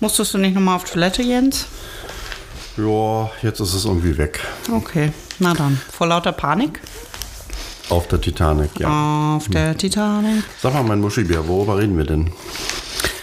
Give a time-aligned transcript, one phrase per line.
[0.00, 1.66] Musstest du nicht nochmal auf Toilette, Jens?
[2.76, 4.40] Ja, jetzt ist es irgendwie weg.
[4.72, 5.80] Okay, na dann.
[5.92, 6.80] Vor lauter Panik?
[7.90, 9.36] Auf der Titanic, ja.
[9.36, 10.44] Auf der Titanic.
[10.62, 12.32] Sag mal, mein Muschibär, worüber reden wir denn?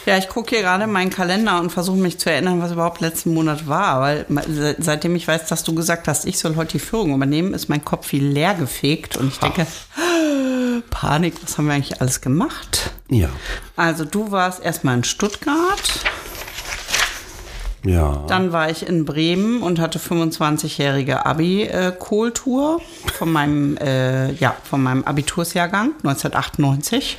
[0.05, 3.33] Ja, ich gucke hier gerade meinen Kalender und versuche mich zu erinnern, was überhaupt letzten
[3.33, 3.99] Monat war.
[4.01, 7.53] Weil se- seitdem ich weiß, dass du gesagt hast, ich soll heute die Führung übernehmen,
[7.53, 9.17] ist mein Kopf wie leer gefegt.
[9.17, 9.65] Und ich denke,
[10.89, 12.91] Panik, was haben wir eigentlich alles gemacht?
[13.09, 13.29] Ja.
[13.75, 15.81] Also du warst erstmal in Stuttgart,
[17.88, 18.26] Ja.
[18.27, 22.81] dann war ich in Bremen und hatte 25-jährige Abi-Kohltour
[23.13, 27.17] von meinem, äh, ja, von meinem Abitursjahrgang 1998.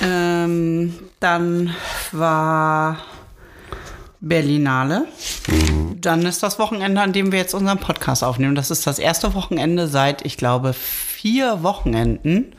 [0.00, 1.74] Ähm, dann
[2.12, 2.98] war
[4.20, 5.06] Berlinale.
[6.00, 8.54] Dann ist das Wochenende, an dem wir jetzt unseren Podcast aufnehmen.
[8.54, 12.52] Das ist das erste Wochenende seit, ich glaube, vier Wochenenden,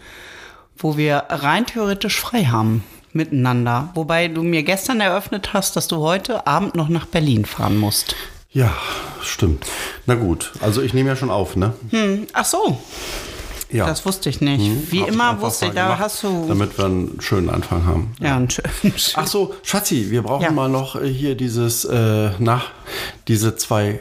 [0.78, 2.84] wo wir rein theoretisch frei haben
[3.18, 3.90] miteinander.
[3.96, 8.16] Wobei du mir gestern eröffnet hast, dass du heute Abend noch nach Berlin fahren musst.
[8.52, 8.72] Ja,
[9.22, 9.66] stimmt.
[10.06, 11.74] Na gut, also ich nehme ja schon auf, ne?
[11.92, 12.80] Hm, ach so,
[13.70, 13.86] Ja.
[13.86, 14.92] das wusste ich nicht.
[14.92, 16.46] Wie Hab ich immer wusste ich, da gemacht, hast du.
[16.48, 18.14] Damit wir einen schönen Anfang haben.
[18.20, 18.70] ja, einen schönen.
[19.16, 20.52] Ach so, Schatzi, wir brauchen Ja.
[20.52, 22.62] mal noch äh, hier dieses, äh, na,
[23.28, 24.00] diese zwei.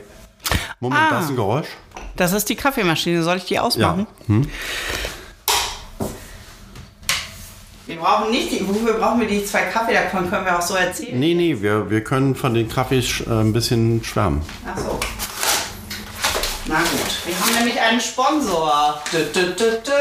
[0.78, 1.11] Moment, Ah.
[1.11, 1.67] das ist ein Geräusch.
[2.14, 3.23] Das ist die Kaffeemaschine.
[3.25, 4.06] Soll ich die ausmachen?
[4.27, 4.47] Hm?
[7.87, 8.67] Wir brauchen nicht die.
[8.67, 9.95] Wofür brauchen wir die zwei Kaffee?
[9.95, 11.20] Davon können wir auch so erzählen.
[11.20, 14.42] Nee, nee, wir, wir können von den Kaffees äh, ein bisschen schwärmen.
[14.67, 14.98] Ach so.
[16.67, 17.27] Na gut.
[17.27, 19.01] Wir haben nämlich einen Sponsor.
[19.12, 19.92] Dü, dü, dü.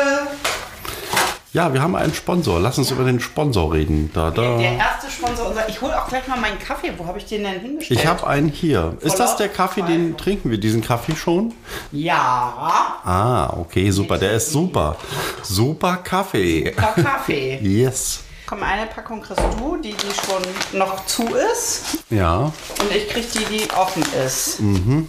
[1.55, 2.59] Ja, wir haben einen Sponsor.
[2.59, 4.11] Lass uns über den Sponsor reden.
[4.13, 4.57] Da, da.
[4.57, 5.55] Der erste Sponsor.
[5.69, 6.91] Ich hole auch gleich mal meinen Kaffee.
[6.97, 7.97] Wo habe ich den denn hingestellt?
[7.97, 8.97] Ich habe einen hier.
[8.99, 10.17] Ist das der Kaffee, den Voll.
[10.17, 11.53] trinken wir, diesen Kaffee schon?
[11.93, 12.99] Ja.
[13.05, 14.17] Ah, okay, super.
[14.17, 14.97] Der ist super.
[15.43, 16.73] Super Kaffee.
[16.75, 17.59] Super Kaffee.
[17.63, 18.19] Yes.
[18.47, 21.99] Komm, eine Packung kriegst du, die, die schon noch zu ist.
[22.09, 22.51] Ja.
[22.81, 24.59] Und ich krieg die, die offen ist.
[24.59, 25.07] Mhm.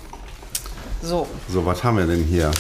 [1.03, 1.27] So.
[1.48, 2.53] So, was haben wir denn hier?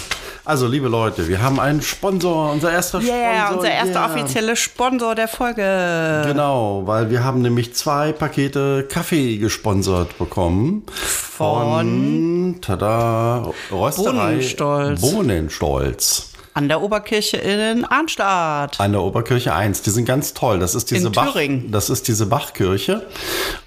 [0.46, 3.56] Also, liebe Leute, wir haben einen Sponsor, unser erster Yeah, Sponsor.
[3.56, 4.06] unser erster yeah.
[4.14, 6.22] offizielle Sponsor der Folge.
[6.24, 10.84] Genau, weil wir haben nämlich zwei Pakete Kaffee gesponsert bekommen.
[10.86, 15.00] Von, tada, Rösterei Bohnenstolz.
[15.00, 16.28] Bohnenstolz.
[16.56, 18.80] An der Oberkirche in Arnstadt.
[18.80, 19.82] An der Oberkirche 1.
[19.82, 20.58] Die sind ganz toll.
[20.58, 21.70] Das ist diese In Bach, Thüringen.
[21.70, 23.04] das ist diese Bachkirche.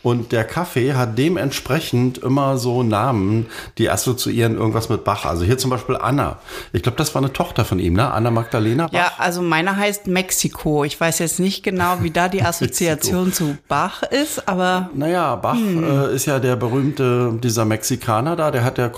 [0.02, 3.46] Und der Kaffee hat dementsprechend immer so Namen,
[3.78, 5.26] die assoziieren irgendwas mit Bach.
[5.26, 6.40] Also hier zum Beispiel Anna.
[6.74, 8.12] Ich glaube, das war eine Tochter von ihm, ne?
[8.12, 8.94] Anna Magdalena Bach.
[8.94, 10.84] Ja, also meiner heißt Mexiko.
[10.84, 15.54] Ich weiß jetzt nicht genau, wie da die Assoziation zu Bach ist, aber Naja, Bach
[15.54, 15.84] Hm.
[15.84, 18.90] äh, ist ja der berühmte, dieser Mexikaner da, der hat ja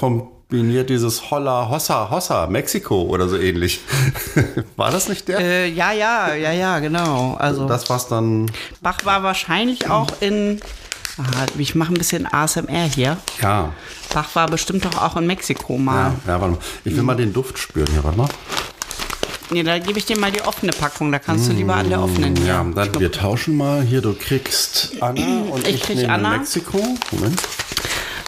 [0.52, 3.80] kombiniert dieses Holla, Hossa, Hossa, Mexiko oder so ähnlich.
[4.76, 5.40] War das nicht der?
[5.40, 7.36] äh, ja, ja, ja, ja, genau.
[7.40, 8.52] Also das war's dann,
[8.82, 10.60] Bach war wahrscheinlich auch in.
[11.18, 13.18] Aha, ich mache ein bisschen ASMR hier.
[13.42, 13.72] ja.
[14.14, 16.12] Bach war bestimmt doch auch in Mexiko mal.
[16.26, 16.60] Ja, ja, warte mal.
[16.84, 18.28] Ich will mal den Duft spüren hier, warte mal.
[19.52, 21.14] Nee, da gebe ich dir mal die offene Packung.
[21.14, 22.46] Da kannst du lieber an der offenen hier.
[22.48, 24.02] Ja, dann wir tauschen mal hier.
[24.02, 26.38] Du kriegst Anna und Ich ich, krieg Anna.
[26.38, 26.78] Mexiko.
[27.12, 27.42] Moment.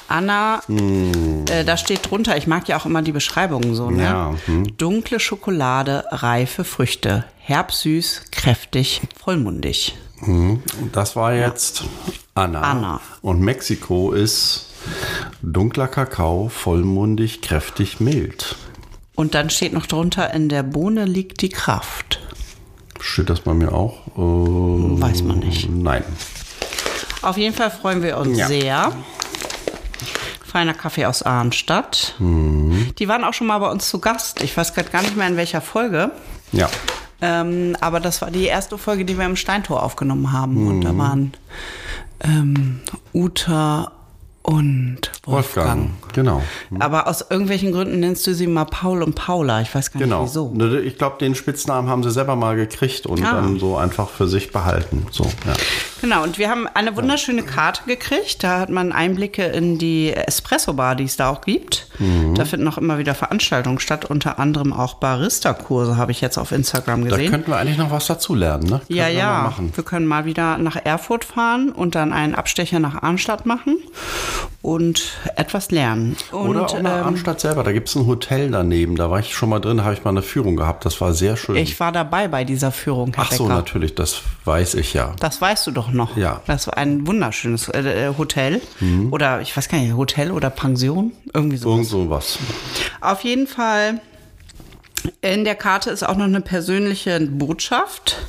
[0.08, 1.46] Anna, Hm.
[1.50, 4.04] äh, da steht drunter, ich mag ja auch immer die Beschreibungen so, ne?
[4.04, 4.78] Ja, hm.
[4.78, 9.96] Dunkle Schokolade, reife Früchte, herbsüß, kräftig, vollmundig.
[10.26, 10.62] Und
[10.94, 11.84] Das war jetzt
[12.34, 12.62] Anna.
[12.62, 13.02] Anna.
[13.22, 14.68] Und Mexiko ist
[15.42, 18.56] dunkler Kakao, vollmundig, kräftig, mild.
[19.16, 22.20] Und dann steht noch drunter, in der Bohne liegt die Kraft.
[23.00, 24.08] Steht das bei mir auch?
[24.16, 25.70] Äh, Weiß man nicht.
[25.70, 26.04] Nein.
[27.22, 28.48] Auf jeden Fall freuen wir uns Ja.
[28.48, 28.92] sehr.
[30.54, 32.14] Feiner Kaffee aus Arnstadt.
[32.20, 32.94] Mhm.
[33.00, 34.44] Die waren auch schon mal bei uns zu Gast.
[34.44, 36.12] Ich weiß gerade gar nicht mehr in welcher Folge.
[36.52, 36.70] Ja.
[37.24, 40.68] Ähm, aber das war die erste Folge, die wir im Steintor aufgenommen haben.
[40.68, 40.82] Und Mhm.
[40.84, 41.34] da waren
[42.24, 42.82] ähm,
[43.16, 43.94] Uta
[44.44, 45.90] und Wolfgang.
[45.90, 45.90] Wolfgang.
[46.14, 46.44] Genau.
[46.80, 49.62] Aber aus irgendwelchen Gründen nennst du sie mal Paul und Paula.
[49.62, 50.26] Ich weiß gar nicht Genau.
[50.26, 50.52] wieso.
[50.54, 53.34] Ne, Ich glaube, den Spitznamen haben sie selber mal gekriegt und Ah.
[53.42, 55.08] dann so einfach für sich behalten.
[55.10, 55.54] So, ja.
[56.04, 58.44] Genau, und wir haben eine wunderschöne Karte gekriegt.
[58.44, 61.88] Da hat man Einblicke in die Espresso-Bar, die es da auch gibt.
[61.98, 62.36] Mhm.
[62.36, 66.52] Da finden auch immer wieder Veranstaltungen statt, unter anderem auch Barista-Kurse, habe ich jetzt auf
[66.52, 67.32] Instagram Da gesehen.
[67.32, 68.82] könnten wir eigentlich noch was dazu lernen, ne?
[68.90, 69.54] Ja, Könnten wir ja.
[69.76, 73.78] Wir können mal wieder nach Erfurt fahren und dann einen Abstecher nach Arnstadt machen
[74.64, 76.16] und etwas lernen.
[76.32, 77.64] Und, Oder auch nach ähm, Arnstadt selber.
[77.64, 78.96] Da gibt es ein Hotel daneben.
[78.96, 80.86] Da war ich schon mal drin, da habe ich mal eine Führung gehabt.
[80.86, 81.58] Das war sehr schön.
[81.58, 83.56] ich war dabei bei dieser Führung, Herr Ach so, Becker.
[83.58, 85.16] natürlich, das weiß ich ja.
[85.20, 86.16] Das weißt du doch noch.
[86.16, 86.42] Ja.
[86.48, 88.62] Das war ein wunderschönes äh, äh, Hotel.
[89.12, 91.12] Oder ich weiß gar nicht, Hotel oder Pension.
[91.34, 91.70] Irgendwie so.
[91.70, 92.40] Irgend so was.
[93.02, 94.00] Auf jeden Fall,
[95.20, 98.26] in der Karte ist auch noch eine persönliche Botschaft.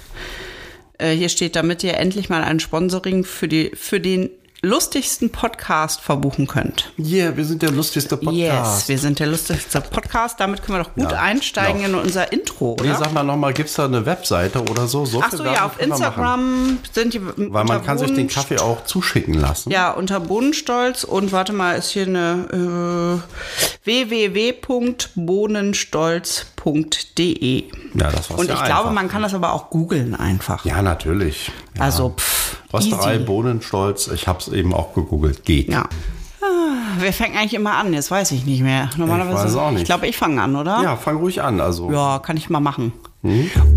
[0.98, 4.31] Äh, hier steht, damit ihr endlich mal ein Sponsoring für, die, für den
[4.64, 6.93] lustigsten Podcast verbuchen könnt.
[6.99, 8.34] Yeah, wir sind der lustigste Podcast.
[8.81, 10.40] Yes, wir sind der lustigste Podcast.
[10.40, 11.99] Damit können wir doch gut Ja, einsteigen genau.
[11.99, 12.99] in unser Intro, Nee, oder?
[12.99, 15.05] sag mal nochmal, gibt es da eine Webseite oder so?
[15.05, 15.81] so Ach so, ja, auf.
[15.81, 17.20] Instagram sind die.
[17.25, 19.70] Weil man kann sich den Kaffee auch zuschicken lassen.
[19.70, 23.20] Ja, unter Bohnenstolz und warte mal, ist hier eine
[23.84, 23.87] äh,
[26.64, 27.64] www.bohnenstolz.de.
[27.94, 28.93] Ja, das war's Und ja ich glaube, einfach.
[28.93, 30.64] man kann das aber auch googeln einfach.
[30.64, 31.50] Ja, natürlich.
[31.76, 31.82] Ja.
[31.82, 33.25] Also, pff, Rösterei easy.
[33.25, 35.44] Bohnenstolz, ich habe es eben auch gegoogelt.
[35.44, 35.69] Geht.
[35.69, 35.82] Ja.
[36.43, 36.46] Ah,
[36.99, 37.93] Wer fängt eigentlich immer an?
[37.93, 38.90] Jetzt weiß ich nicht mehr.
[38.96, 39.37] Normalerweise.
[39.44, 39.82] weiß es auch nicht.
[39.82, 40.82] Ich glaube, ich fange an, oder?
[40.82, 41.61] Ja, fang ruhig an.
[41.61, 42.93] Also, Ja, kann ich mal machen.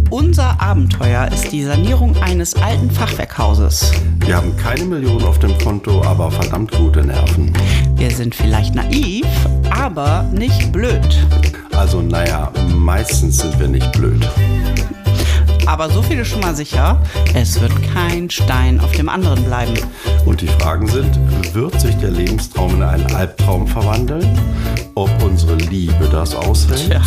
[0.09, 3.91] Unser Abenteuer ist die Sanierung eines alten Fachwerkhauses.
[4.19, 7.53] wir haben keine Millionen auf dem Konto, aber verdammt gute Nerven.
[7.97, 9.25] Wir sind vielleicht naiv,
[9.71, 11.25] aber nicht blöd.
[11.75, 14.27] Also, naja, meistens sind wir nicht blöd.
[15.65, 17.01] Aber so viel ist schon mal sicher,
[17.33, 19.73] es wird kein Stein auf dem anderen bleiben.
[20.25, 21.19] Und die Fragen sind,
[21.53, 24.25] wird sich der Lebenstraum in einen Albtraum verwandeln?
[24.95, 26.87] Ob unsere Liebe das aushält?
[26.87, 27.01] Tja,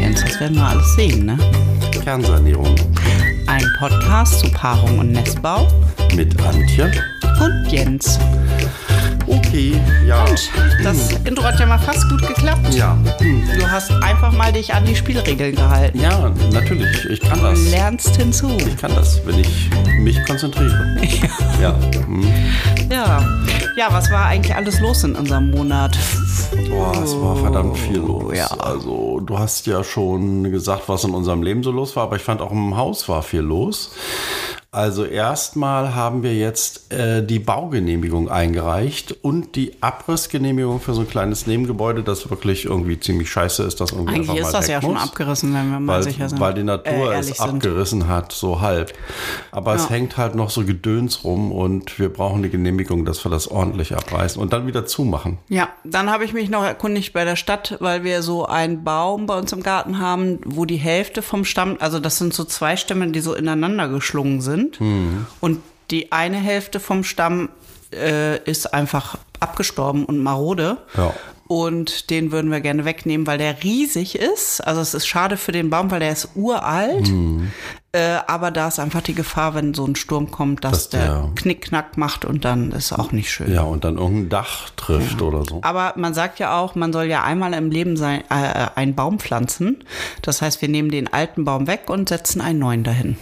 [0.00, 1.38] Jens, das werden wir alles sehen, ne?
[2.02, 2.74] Kernsanierung
[3.46, 5.66] Ein Podcast zu Paarung und Nestbau
[6.14, 6.90] mit Antje.
[7.40, 8.18] und Jens.
[10.06, 10.24] Ja.
[10.82, 12.74] Das Intro hat ja mal fast gut geklappt.
[12.74, 16.00] Ja, Du hast einfach mal dich an die Spielregeln gehalten.
[16.00, 17.04] ja, natürlich.
[17.10, 17.70] Ich kann Du das.
[17.70, 18.50] lernst hinzu.
[18.58, 20.96] Ich kann das, wenn ich mich konzentriere.
[21.62, 21.74] Ja.
[22.06, 22.24] hm.
[22.90, 23.24] Ja.
[23.76, 25.96] Ja, was war eigentlich alles los in unserem Monat?
[26.68, 28.36] Boah, es war verdammt viel los.
[28.36, 28.46] Ja.
[28.58, 32.22] Also, du hast ja schon gesagt, was in unserem Leben so los war, aber ich
[32.22, 33.92] fand auch im Haus war viel los.
[34.74, 41.08] Also erstmal haben wir jetzt äh, die Baugenehmigung eingereicht und die Abrissgenehmigung für so ein
[41.08, 44.68] kleines Nebengebäude, das wirklich irgendwie ziemlich scheiße ist, das irgendwie Eigentlich einfach ist mal das
[44.68, 45.02] ja schon muss.
[45.04, 46.40] abgerissen, wenn wir mal weil, sicher sind.
[46.40, 47.40] weil die Natur äh, es sind.
[47.40, 48.92] abgerissen hat, so halb.
[49.52, 49.90] Aber es Ja.
[49.90, 53.94] hängt halt noch so Gedöns rum und wir brauchen die Genehmigung, dass wir das ordentlich
[53.94, 55.38] abreißen und dann wieder zumachen.
[55.48, 59.26] Ja, dann habe ich mich noch erkundigt bei der Stadt, weil wir so einen Baum
[59.26, 62.76] bei uns im Garten haben, wo die Hälfte vom Stamm, also das sind so zwei
[62.76, 64.63] Stämme, die so ineinander geschlungen sind.
[64.78, 65.26] Mhm.
[65.40, 67.48] Und die eine Hälfte vom Stamm
[67.92, 70.78] äh, ist einfach abgestorben und marode.
[70.96, 71.12] Ja.
[71.46, 74.66] Und den würden wir gerne wegnehmen, weil der riesig ist.
[74.66, 77.08] Also es ist schade für den Baum, weil der ist uralt.
[77.08, 77.50] Mhm.
[77.92, 81.04] Äh, aber da ist einfach die Gefahr, wenn so ein Sturm kommt, dass, Dass der,
[81.06, 83.52] der- Knickknack macht und dann ist auch nicht schön.
[83.52, 85.60] Ja, und dann irgendein Dach trifft oder so.
[85.62, 89.18] Aber man sagt ja auch, man soll ja einmal im Leben sein, äh, einen Baum
[89.20, 89.84] pflanzen.
[90.22, 93.16] Das heißt, wir nehmen den alten Baum weg und setzen einen neuen dahin.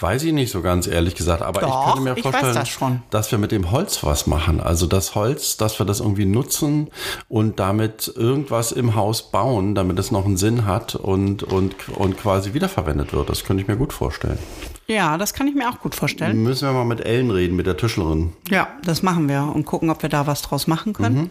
[0.00, 2.78] Weiß ich nicht so ganz ehrlich gesagt, aber ich Doch, könnte mir ich vorstellen, das
[3.10, 4.60] dass wir mit dem Holz was machen.
[4.60, 6.88] Also das Holz, dass wir das irgendwie nutzen
[7.28, 12.16] und damit irgendwas im Haus bauen, damit es noch einen Sinn hat und, und, und
[12.16, 13.28] quasi wiederverwendet wird.
[13.28, 14.38] Das könnte ich mir gut vorstellen.
[14.86, 16.42] Ja, das kann ich mir auch gut vorstellen.
[16.42, 18.32] Müssen wir mal mit Ellen reden, mit der Tischlerin.
[18.48, 21.16] Ja, das machen wir und gucken, ob wir da was draus machen können.
[21.16, 21.30] Mhm.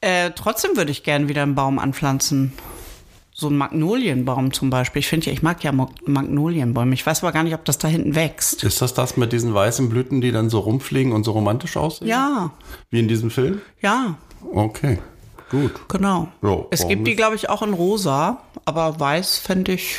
[0.00, 2.52] Äh, trotzdem würde ich gerne wieder einen Baum anpflanzen.
[3.38, 5.00] So einen Magnolienbaum zum Beispiel.
[5.00, 6.94] Ich finde ja, ich mag ja Magnolienbäume.
[6.94, 8.64] Ich weiß aber gar nicht, ob das da hinten wächst.
[8.64, 12.08] Ist das das mit diesen weißen Blüten, die dann so rumfliegen und so romantisch aussehen?
[12.08, 12.52] Ja,
[12.88, 13.60] Wie in diesem Film?
[13.82, 14.14] ja,
[14.54, 15.00] Okay,
[15.50, 15.72] gut.
[15.88, 16.28] genau.
[16.40, 19.96] Ja, es gibt die, glaube ich, auch in rosa, aber weiß fände ich,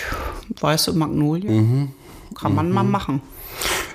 [0.60, 1.52] weiße Magnolie.
[1.52, 1.92] Mhm.
[2.34, 3.22] Kann man mal machen.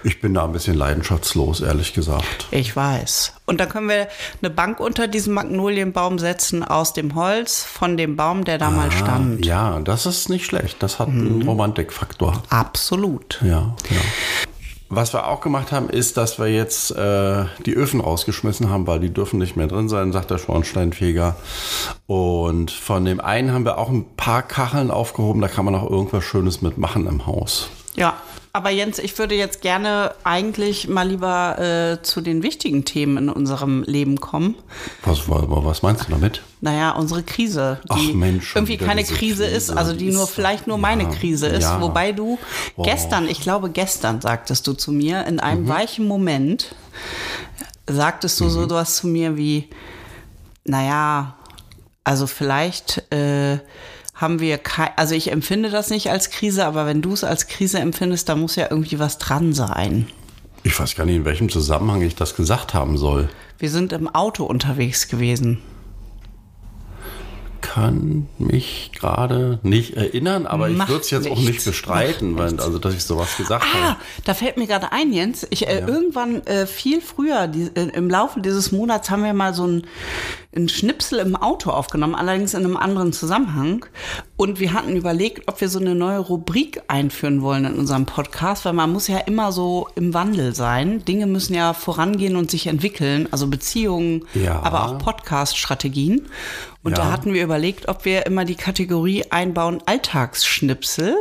[0.04, 2.46] Ich bin da ein bisschen leidenschaftslos, ehrlich gesagt.
[2.50, 3.32] Ich weiß.
[3.46, 4.08] Und dann können wir
[4.40, 8.90] eine Bank unter diesen Magnolienbaum setzen aus dem Holz von dem Baum, der da mal
[8.90, 9.44] stand.
[9.44, 10.82] Ah, Ja, das ist nicht schlecht.
[10.82, 11.26] Das hat Mhm.
[11.26, 12.42] einen Romantikfaktor.
[12.50, 13.38] Absolut.
[13.42, 14.00] Ja, ja.
[14.94, 19.00] Was wir auch gemacht haben, ist, dass wir jetzt äh, die Öfen rausgeschmissen haben, weil
[19.00, 21.34] die dürfen nicht mehr drin sein, sagt der Schornsteinfeger.
[22.06, 25.88] Und von dem einen haben wir auch ein paar Kacheln aufgehoben, da kann man auch
[25.88, 27.70] irgendwas Schönes mitmachen im Haus.
[27.94, 28.14] Ja.
[28.54, 33.28] Aber Jens, ich würde jetzt gerne eigentlich mal lieber äh, zu den wichtigen Themen in
[33.30, 34.56] unserem Leben kommen.
[35.04, 36.42] Was, was, meinst du damit?
[36.60, 40.12] Naja, unsere Krise, die Ach Mensch, irgendwie keine diese Krise, ist, Krise, also die die
[40.12, 41.80] nur ist- vielleicht nur meine ja, Krise ist, ja.
[41.80, 42.38] wobei du
[42.76, 42.84] Boah.
[42.84, 46.74] gestern, ich glaube gestern sagtest du zu mir in einem weichen Moment,
[47.88, 49.70] sagtest du so was zu mir wie,
[50.64, 51.36] naja,
[52.04, 53.60] also vielleicht äh,
[54.22, 57.48] haben wir kein, also ich empfinde das nicht als Krise, aber wenn du es als
[57.48, 60.06] Krise empfindest, da muss ja irgendwie was dran sein.
[60.62, 63.28] Ich weiß gar nicht, in welchem Zusammenhang ich das gesagt haben soll.
[63.58, 65.58] Wir sind im Auto unterwegs gewesen.
[67.72, 71.48] Kann mich gerade nicht erinnern, aber ich Macht würde es jetzt auch nichts.
[71.50, 73.96] nicht bestreiten, weil, also dass ich sowas gesagt Ah, habe.
[74.24, 75.46] da fällt mir gerade ein, Jens.
[75.48, 79.54] Ich, äh, Irgendwann äh, viel früher, die, äh, im Laufe dieses Monats, haben wir mal
[79.54, 79.86] so ein,
[80.54, 83.86] ein Schnipsel im Auto aufgenommen, allerdings in einem anderen Zusammenhang.
[84.36, 88.66] Und wir hatten überlegt, ob wir so eine neue Rubrik einführen wollen in unserem Podcast,
[88.66, 91.02] weil man muss ja immer so im Wandel sein.
[91.06, 94.60] Dinge müssen ja vorangehen und sich entwickeln, also Beziehungen, Ja.
[94.62, 96.26] aber auch Podcast-Strategien.
[96.82, 97.04] Und Ja.
[97.04, 101.14] da hatten wir überlegt, ob wir immer die Kategorie einbauen Alltagsschnipsel.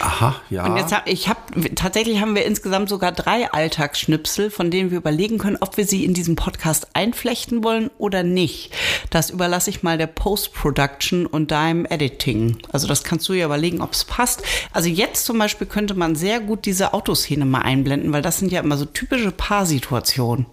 [0.00, 0.64] Aha, ja.
[0.66, 4.96] Und jetzt hab, ich habe tatsächlich haben wir insgesamt sogar drei Alltagsschnipsel, von denen wir
[4.96, 8.72] überlegen können, ob wir sie in diesem Podcast einflechten wollen oder nicht.
[9.10, 12.56] Das überlasse ich mal der Post-Production und deinem Editing.
[12.72, 14.42] Also das kannst du ja überlegen, ob es passt.
[14.72, 18.50] Also jetzt zum Beispiel könnte man sehr gut diese Autoszene mal einblenden, weil das sind
[18.50, 20.46] ja immer so typische Paarsituationen.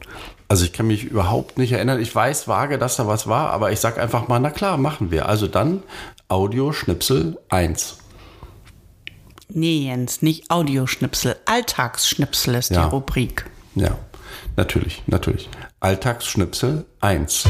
[0.48, 2.00] Also ich kann mich überhaupt nicht erinnern.
[2.00, 5.10] Ich weiß vage, dass da was war, aber ich sag einfach mal, na klar, machen
[5.12, 5.28] wir.
[5.28, 5.82] Also dann
[6.28, 7.98] Audioschnipsel 1.
[9.50, 11.36] Nee, Jens, nicht Audioschnipsel.
[11.46, 12.84] Alltagsschnipsel ist Ja.
[12.86, 13.46] die Rubrik.
[13.75, 13.92] Ja,
[14.56, 15.50] natürlich, natürlich.
[15.80, 17.46] Alltagsschnipsel 1.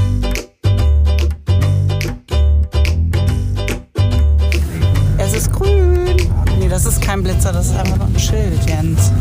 [5.18, 6.16] Es ist grün.
[6.60, 9.12] Nee, das ist kein Blitzer, das ist einfach nur ein Schild, Jens.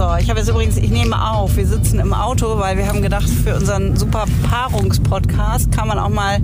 [0.00, 3.02] So, ich habe jetzt übrigens, ich nehme auf, wir sitzen im Auto, weil wir haben
[3.02, 6.38] gedacht, für unseren super Paarungspodcast kann man auch mal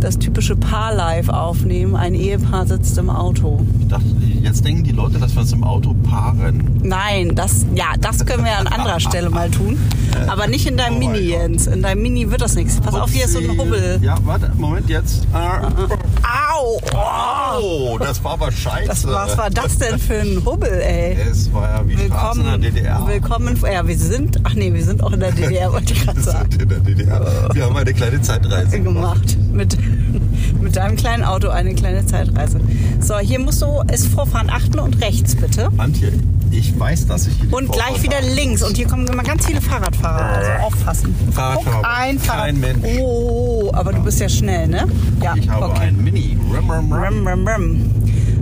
[0.00, 1.96] das typische Paar-Live aufnehmen.
[1.96, 3.60] Ein Ehepaar sitzt im Auto.
[3.80, 4.04] Ich dachte,
[4.42, 6.80] jetzt denken die Leute, dass wir uns im Auto paaren.
[6.82, 9.78] Nein, das, ja, das können wir an anderer Stelle mal tun.
[10.28, 11.18] Aber nicht in deinem Oh Mini.
[11.18, 11.66] Jens.
[11.66, 12.80] In deinem Mini wird das nichts.
[12.80, 13.58] Pass auf, hier ist so ein Upsi.
[13.58, 13.98] Hubbel.
[14.02, 15.26] Ja, warte, Moment jetzt.
[15.34, 16.78] Au!
[16.94, 18.86] Oh, das war aber scheiße.
[18.88, 21.16] Das, was war das denn für ein Hubbel, ey?
[21.30, 23.06] Es war ja wie Straßen in Willkommen, der DDR.
[23.06, 26.16] willkommen, ja, wir sind, ach nee, wir sind auch in der DDR, wollte ich gerade
[26.16, 27.48] Wir sagen, sind in der DDR.
[27.52, 29.36] Wir haben eine kleine Zeitreise gemacht.
[29.56, 29.76] Mit,
[30.60, 32.60] mit deinem kleinen Auto eine kleine Zeitreise.
[33.00, 35.70] So, hier musst du es Vorfahren achten und rechts bitte.
[35.78, 36.12] Antje,
[36.50, 38.28] ich weiß, dass ich hier Und gleich wieder habe.
[38.34, 38.62] links.
[38.62, 41.14] Und hier kommen immer ganz viele Fahrradfahrer, also aufpassen.
[41.32, 42.44] Fahrradfahrer, Guck, ein Fahrrad.
[42.44, 42.84] kein Mensch.
[43.00, 44.86] Oh, aber du bist ja schnell, ne?
[45.22, 45.88] Ja, Ich habe okay.
[45.88, 46.36] ein Mini.
[46.54, 47.02] Rum, rum, rum.
[47.02, 47.90] Rum, rum, rum.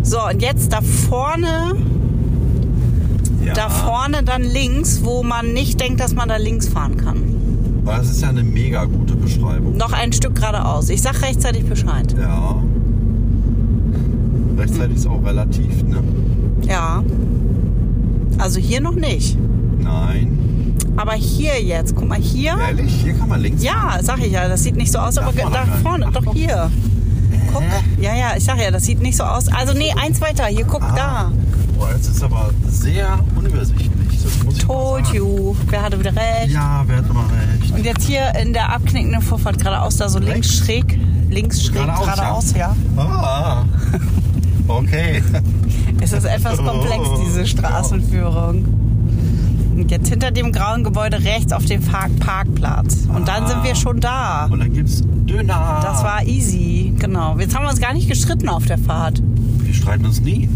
[0.03, 1.75] So, und jetzt da vorne,
[3.45, 3.53] Ja.
[3.55, 7.23] da vorne dann links, wo man nicht denkt, dass man da links fahren kann.
[7.85, 9.77] Das ist ja eine mega gute Beschreibung.
[9.77, 10.89] Noch ein Stück geradeaus.
[10.89, 12.15] Ich sag rechtzeitig Bescheid.
[12.19, 12.57] Ja.
[14.57, 16.03] Rechtzeitig ist auch relativ, ne?
[16.63, 17.03] Ja.
[18.39, 19.37] Also hier noch nicht.
[19.81, 20.39] Nein.
[20.97, 22.57] Aber hier jetzt, guck mal hier.
[22.69, 22.93] Ehrlich?
[23.03, 25.65] Hier kann man links Ja, sag ich ja, das sieht nicht so aus, aber da
[25.65, 25.77] nicht.
[25.83, 26.71] vorne, doch hier.
[27.53, 27.63] Guck.
[28.01, 29.49] Ja, ja, ich sag ja, das sieht nicht so aus.
[29.49, 31.33] Also nee, eins weiter, hier, guck da.
[31.79, 34.04] Boah, jetzt ist aber sehr unübersichtlich.
[34.45, 35.55] Mal Told you.
[35.69, 36.53] Wer hatte wieder recht?
[36.53, 37.25] Ja, wer hat immer
[37.61, 37.73] recht?
[37.75, 40.59] Und jetzt hier in der abknickenden Vorfahrt geradeaus, da so links Rechts?
[40.59, 40.99] schräg.
[41.31, 42.77] Links schräg Geradeaus, geradeaus, ja.
[42.97, 43.65] Ah,
[44.69, 45.23] okay.
[46.01, 48.65] Es ist etwas komplex, Oh, diese Straßenführung.
[49.77, 53.09] Und jetzt hinter dem grauen Gebäude rechts auf dem Park Parkplatz.
[53.13, 54.47] Und dann sind wir schon da.
[54.51, 55.81] Und dann gibt's Döner.
[55.83, 57.37] Das war easy, genau.
[57.39, 59.21] Jetzt haben wir uns gar nicht gestritten auf der Fahrt.
[59.59, 60.49] Wir streiten uns nie.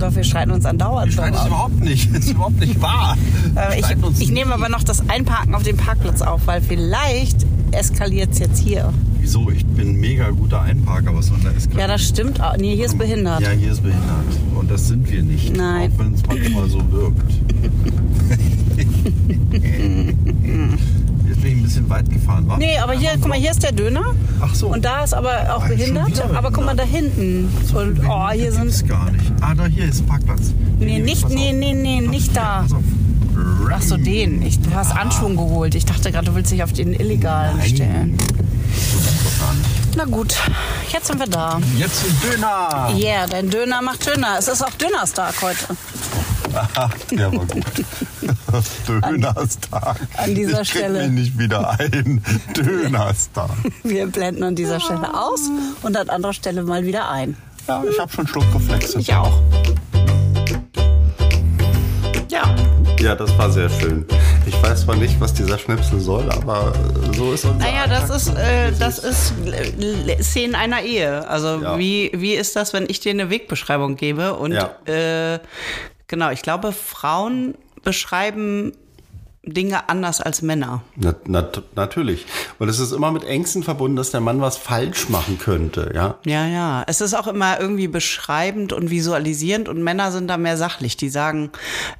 [0.00, 1.08] Doch, wir streiten uns andauernd.
[1.08, 2.14] Wir streiten uns überhaupt nicht.
[2.14, 3.16] Das ist überhaupt nicht wahr.
[3.56, 3.86] Äh, ich,
[4.20, 8.62] ich nehme aber noch das Einparken auf dem Parkplatz auf, weil vielleicht eskaliert es jetzt
[8.62, 8.92] hier.
[9.18, 9.50] Wieso?
[9.50, 11.14] Ich bin ein mega guter Einparker.
[11.16, 12.40] Was soll da ist Ja, das stimmt.
[12.40, 12.56] auch.
[12.56, 13.40] Nee, hier ist behindert.
[13.40, 14.24] Ja, hier ist behindert.
[14.54, 15.56] Und das sind wir nicht.
[15.56, 15.90] Nein.
[15.92, 17.20] Auch wenn es manchmal so wirkt.
[21.30, 22.56] Jetzt bin ich ein bisschen weit gefahren, wa?
[22.56, 24.02] Nee, aber hier, guck mal, hier ist der Döner.
[24.40, 24.66] Ach so.
[24.66, 26.20] Und da ist aber auch Ah, behindert.
[26.34, 27.48] Aber guck mal da hinten.
[27.72, 28.64] Und oh, hier sind.
[28.64, 29.32] Gibt's gar nicht.
[29.40, 30.52] Ah, da hier ist ein Parkplatz.
[30.80, 32.62] Nee, Hier, nicht, nee, nee, nee, nicht da.
[32.62, 32.82] Pass auf.
[33.72, 34.42] Ach so, den.
[34.42, 35.76] Ich, du hast Anschwung geholt.
[35.76, 37.68] Ich dachte gerade, du willst dich auf den illegalen Nein.
[37.68, 38.18] stellen.
[39.96, 40.34] Na gut,
[40.92, 41.60] jetzt sind wir da.
[41.76, 42.92] Jetzt ein Döner.
[42.96, 44.36] Yeah, dein Döner macht Döner.
[44.38, 45.76] Es ist auch Dönerstag heute.
[46.54, 47.54] Aha, der war gut.
[48.86, 49.96] Dönerstag.
[50.16, 51.08] an dieser ich Stelle.
[51.08, 52.22] mich nicht wieder ein.
[52.56, 53.50] Dönerstag.
[53.82, 55.50] Wir blenden an dieser Stelle aus
[55.82, 57.36] und an anderer Stelle mal wieder ein.
[57.68, 58.98] Ja, ich habe schon Schluckreflexe.
[58.98, 59.40] Ich auch.
[62.28, 62.54] Ja,
[63.00, 64.04] Ja, das war sehr schön.
[64.46, 66.72] Ich weiß zwar nicht, was dieser Schnipsel soll, aber
[67.16, 68.16] so ist unser naja, das Alltag.
[68.16, 71.26] ist, äh, das ist äh, Szenen einer Ehe.
[71.28, 71.78] Also Ja.
[71.78, 74.34] wie, wie ist das, wenn ich dir eine Wegbeschreibung gebe?
[74.34, 74.70] Und Ja.
[74.86, 75.38] äh,
[76.08, 78.72] genau, ich glaube, Frauen beschreiben
[79.42, 80.82] Dinge anders als Männer.
[80.96, 82.26] Na, nat natürlich.
[82.58, 86.18] Und es ist immer mit Ängsten verbunden, dass der Mann was falsch machen könnte, ja.
[86.26, 86.84] Ja, ja.
[86.86, 90.98] Es ist auch immer irgendwie beschreibend und visualisierend und Männer sind da mehr sachlich.
[90.98, 91.50] Die sagen,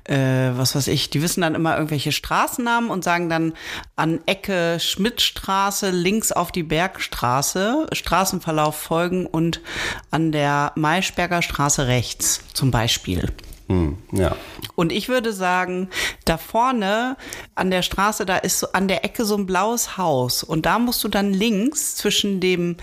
[0.04, 3.54] äh, was weiß ich, die wissen dann immer irgendwelche Straßennamen und sagen dann
[3.96, 9.62] an Ecke Schmidtstraße links auf die Bergstraße, Straßenverlauf folgen und
[10.10, 13.32] an der Maischberger Straße rechts zum Beispiel.
[13.70, 14.34] Hm, ja.
[14.74, 15.90] Und ich würde sagen,
[16.24, 17.16] da vorne
[17.54, 20.42] an der Straße, da ist so an der Ecke so ein blaues Haus.
[20.42, 22.78] Und da musst du dann links zwischen dem,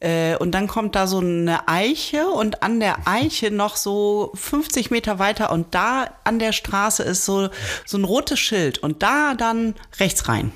[0.00, 4.90] äh, und dann kommt da so eine Eiche und an der Eiche noch so 50
[4.90, 7.48] Meter weiter und da an der Straße ist so,
[7.86, 10.50] so ein rotes Schild und da dann rechts rein.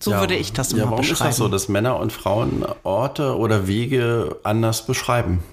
[0.00, 0.18] So ja.
[0.18, 1.12] würde ich das ja, immer warum beschreiben.
[1.12, 5.44] ist das so, dass Männer und Frauen Orte oder Wege anders beschreiben?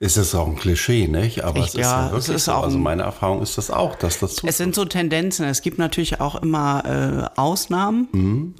[0.00, 1.44] Ist das auch ein Klischee, nicht?
[1.44, 2.52] Aber Echt, es ist ja, ja wirklich ist so.
[2.52, 5.46] Also ein- meine Erfahrung ist das auch, dass das Es sind so Tendenzen.
[5.46, 8.08] Es gibt natürlich auch immer äh, Ausnahmen.
[8.12, 8.54] Mhm.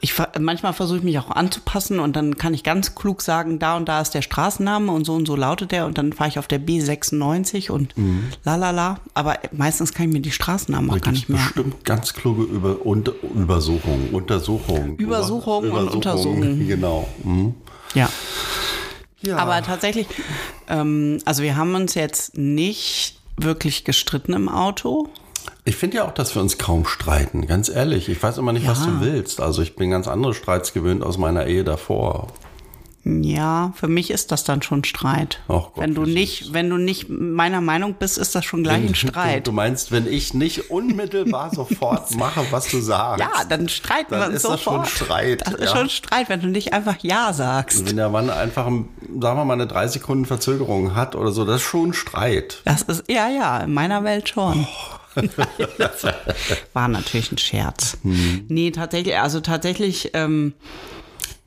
[0.00, 3.76] Ich manchmal versuche ich mich auch anzupassen und dann kann ich ganz klug sagen, da
[3.76, 6.38] und da ist der Straßenname und so und so lautet der und dann fahre ich
[6.38, 8.24] auf der B96 und Mhm.
[8.44, 8.98] la la la.
[9.14, 11.46] Aber meistens kann ich mir die Straßennamen auch gar nicht merken.
[11.46, 14.96] bestimmt ganz kluge Über Unter Übersuchungen, Untersuchungen.
[14.96, 16.66] Übersuchungen und Untersuchungen.
[16.68, 17.08] Genau.
[17.24, 17.54] Mhm.
[17.94, 18.10] Ja.
[19.22, 19.36] Ja.
[19.38, 20.06] Aber tatsächlich,
[20.68, 25.08] ähm, also wir haben uns jetzt nicht wirklich gestritten im Auto.
[25.64, 28.08] Ich finde ja auch, dass wir uns kaum streiten, ganz ehrlich.
[28.08, 28.86] Ich weiß immer nicht, was Ja.
[28.86, 29.40] du willst.
[29.40, 32.28] Also ich bin ganz andere Streits gewöhnt aus meiner Ehe davor.
[33.04, 35.40] Ja, für mich ist das dann schon Streit.
[35.48, 38.94] Gott, wenn du nicht, wenn du nicht meiner Meinung bist, ist das schon gleich ein
[38.96, 39.46] Streit.
[39.46, 43.20] Du, meinst, wenn ich nicht unmittelbar sofort mache, was du sagst.
[43.20, 44.88] Ja, dann streiten Dann wir uns ist das sofort.
[44.88, 45.76] schon Streit, Das ist ja.
[45.76, 47.86] schon Streit, wenn du nicht einfach Ja sagst.
[47.86, 48.86] Wenn der Mann einfach, sagen
[49.20, 52.60] wir mal, eine drei Sekunden Verzögerung hat oder so, das ist schon Streit.
[52.64, 54.66] Das ist, ja, ja, in meiner Welt schon.
[55.78, 56.04] Das
[56.74, 57.96] War natürlich ein Scherz.
[58.02, 58.44] Hm.
[58.48, 60.52] Nee, tatsächlich, also tatsächlich ähm,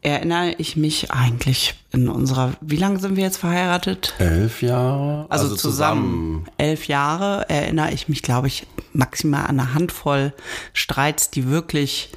[0.02, 4.14] erinnere ich mich eigentlich in unserer, wie lange sind wir jetzt verheiratet?
[4.18, 5.26] Elf Jahre?
[5.30, 10.34] Also, zusammen, elf Jahre erinnere ich mich, glaube ich, maximal an eine Handvoll
[10.74, 12.10] Streits, die wirklich,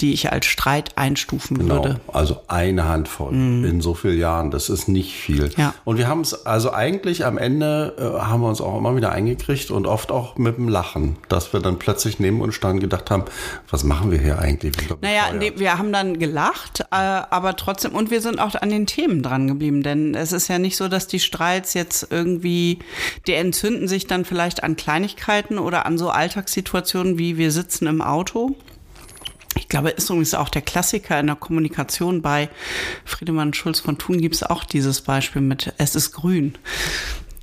[0.00, 2.00] die ich als Streit einstufen Genau, würde.
[2.12, 5.50] also eine Handvoll in so vielen Jahren, das ist nicht viel.
[5.56, 5.74] Ja.
[5.84, 9.12] Und wir haben es, also eigentlich am Ende äh, haben wir uns auch immer wieder
[9.12, 12.80] eingekriegt und oft auch mit dem Lachen, dass wir dann plötzlich neben uns standen und
[12.80, 13.24] gedacht haben,
[13.70, 14.74] was machen wir hier eigentlich?
[14.78, 18.68] Wir Naja, nee, wir haben dann gelacht, äh, aber trotzdem, und wir sind auch an
[18.68, 22.78] den Themen dran geblieben, denn es ist ja nicht so, dass die Streits jetzt irgendwie,
[23.26, 28.02] die entzünden sich dann vielleicht an Kleinigkeiten oder an so Alltagssituationen wie wir sitzen im
[28.02, 28.56] Auto.
[29.56, 32.48] Ich glaube, ist übrigens auch der Klassiker in der Kommunikation bei
[33.04, 36.56] Friedemann Schulz von Thun gibt es auch dieses Beispiel mit Es ist grün.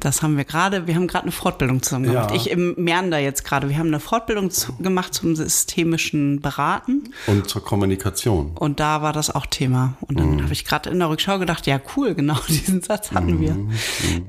[0.04, 2.32] Das haben wir gerade, wir haben gerade eine Fortbildung zusammen gemacht.
[2.32, 2.36] Ja.
[2.36, 3.70] Ich im Meander jetzt gerade.
[3.70, 7.14] Wir haben eine Fortbildung zu, gemacht zum systemischen Beraten.
[7.26, 8.52] Und zur Kommunikation.
[8.60, 9.96] Und da war das auch Thema.
[10.02, 13.40] Und dann habe ich gerade in der Rückschau gedacht, ja cool, genau diesen Satz hatten
[13.40, 13.58] wir.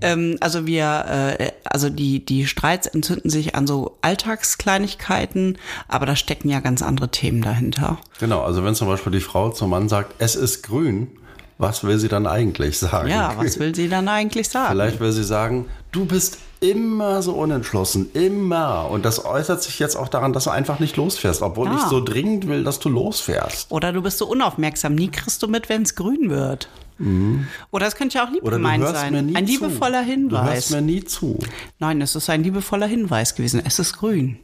[0.01, 5.59] Ähm, also wir, äh, also die, die Streits entzünden sich an so Alltagskleinigkeiten,
[5.89, 7.99] aber da stecken ja ganz andere Themen dahinter.
[8.21, 11.09] Genau, also wenn zum Beispiel die Frau zum Mann sagt, es ist grün,
[11.59, 13.09] was will sie dann eigentlich sagen?
[13.09, 14.73] Ja, was will sie dann eigentlich sagen?
[14.73, 18.89] Vielleicht will sie sagen, du bist immer so unentschlossen, immer.
[18.91, 21.75] Und das äußert sich jetzt auch daran, dass du einfach nicht losfährst, obwohl Ah.
[21.77, 23.71] ich so dringend will, dass du losfährst.
[23.71, 26.69] Oder du bist so unaufmerksam, nie kriegst du mit, wenn es grün wird.
[27.71, 28.47] Oder es könnte ja auch lieb Mhm.
[28.47, 29.13] Du gemeint sein.
[29.13, 29.53] mir nie ein zu.
[29.53, 30.51] liebevoller Du Hinweis.
[30.55, 31.39] hörst mir nie zu.
[31.81, 33.63] Nein, es ist ein liebevoller Hinweis gewesen.
[33.65, 34.39] Es ist grün.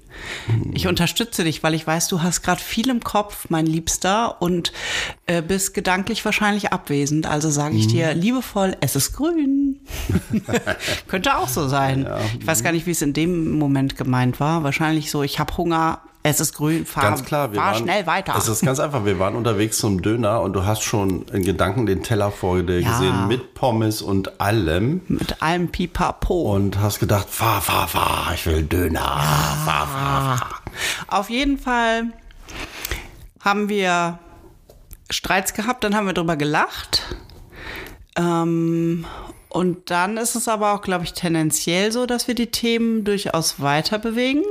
[0.73, 4.73] Ich unterstütze dich, weil ich weiß, du hast gerade viel im Kopf, mein Liebster, und
[5.27, 7.27] äh, bist gedanklich wahrscheinlich abwesend.
[7.27, 9.79] Also sage ich dir liebevoll, es ist grün.
[11.07, 12.09] Könnte auch so sein.
[12.41, 14.65] Ich weiß gar nicht, wie es in dem Moment gemeint war.
[14.65, 18.07] Wahrscheinlich so, ich habe Hunger, es ist grün, fahr, Ganz klar, wir fahr waren, schnell
[18.07, 18.35] weiter.
[18.37, 21.87] Es ist ganz einfach, wir waren unterwegs zum Döner und du hast schon in Gedanken
[21.87, 22.91] den Teller vor dir Ja.
[22.91, 26.55] gesehen mit Pommes und allem Mit allem Pipapo.
[26.55, 29.01] und hast gedacht, fahr, fahr, fahr, ich will Döner.
[29.01, 30.61] Fahr, fahr, fahr.
[31.09, 32.09] Auf jeden Fall
[33.41, 34.19] haben wir
[35.09, 37.17] Streits gehabt, dann haben wir drüber gelacht.
[38.17, 39.07] Ähm,
[39.49, 43.61] und dann ist es aber auch, glaube ich, tendenziell so, dass wir die Themen durchaus
[43.61, 44.43] weiter bewegen.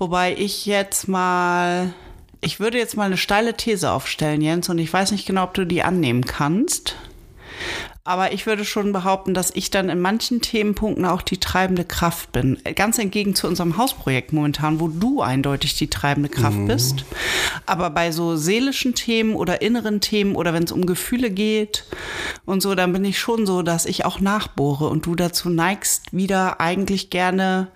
[0.00, 1.92] Wobei ich jetzt mal,
[2.40, 5.52] ich würde jetzt mal eine steile These aufstellen, Jens, und ich weiß nicht genau, ob
[5.52, 6.96] du die annehmen kannst.
[8.02, 12.32] Aber ich würde schon behaupten, dass ich dann in manchen Themenpunkten auch die treibende Kraft
[12.32, 12.58] bin.
[12.74, 17.04] Ganz entgegen zu unserem Hausprojekt momentan, wo du eindeutig die treibende Kraft bist.
[17.66, 21.84] Aber bei so seelischen Themen oder inneren Themen oder wenn es um Gefühle geht
[22.46, 26.04] und so, dann bin ich schon so, dass ich auch nachbohre und du dazu neigst,
[26.10, 27.68] wieder eigentlich gerne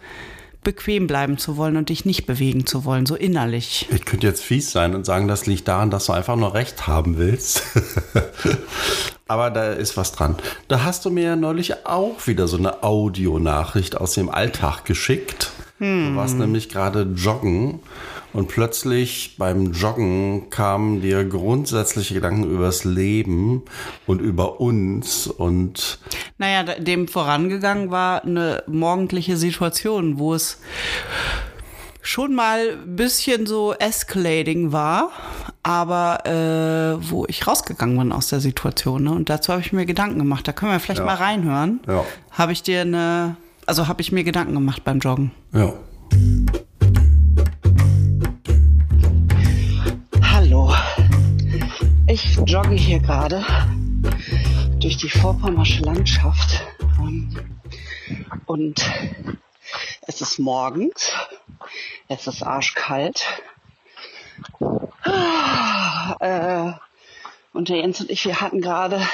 [0.64, 3.86] bequem bleiben zu wollen und dich nicht bewegen zu wollen, so innerlich.
[3.90, 6.86] Ich könnte jetzt fies sein und sagen, das liegt daran, dass du einfach nur Recht
[6.86, 7.62] haben willst.
[9.28, 10.36] Aber da ist was dran.
[10.68, 15.52] Da hast du mir ja neulich auch wieder so eine Audionachricht aus dem Alltag geschickt.
[15.78, 17.80] Du warst nämlich gerade joggen
[18.34, 23.62] und plötzlich beim Joggen kamen dir grundsätzliche Gedanken übers Leben
[24.06, 25.98] und über uns und
[26.36, 30.60] naja, dem vorangegangen war eine morgendliche Situation, wo es
[32.02, 35.10] schon mal ein bisschen so escalating war,
[35.62, 39.04] aber äh, wo ich rausgegangen bin aus der Situation.
[39.04, 39.12] Ne?
[39.12, 40.46] Und dazu habe ich mir Gedanken gemacht.
[40.46, 41.06] Da können wir vielleicht Ja.
[41.06, 41.80] mal reinhören.
[41.88, 42.04] Ja.
[42.32, 45.30] Habe ich dir eine, also habe ich mir Gedanken gemacht beim Joggen.
[45.52, 45.72] ja.
[52.14, 53.44] Ich jogge hier gerade
[54.78, 56.62] durch die vorpommersche Landschaft.
[57.00, 57.58] ähm,
[58.46, 58.88] Und
[60.02, 61.10] es ist morgens.
[62.06, 63.26] Es ist arschkalt.
[65.02, 66.72] Ah, äh,
[67.52, 69.04] Und der Jens und ich, wir hatten gerade,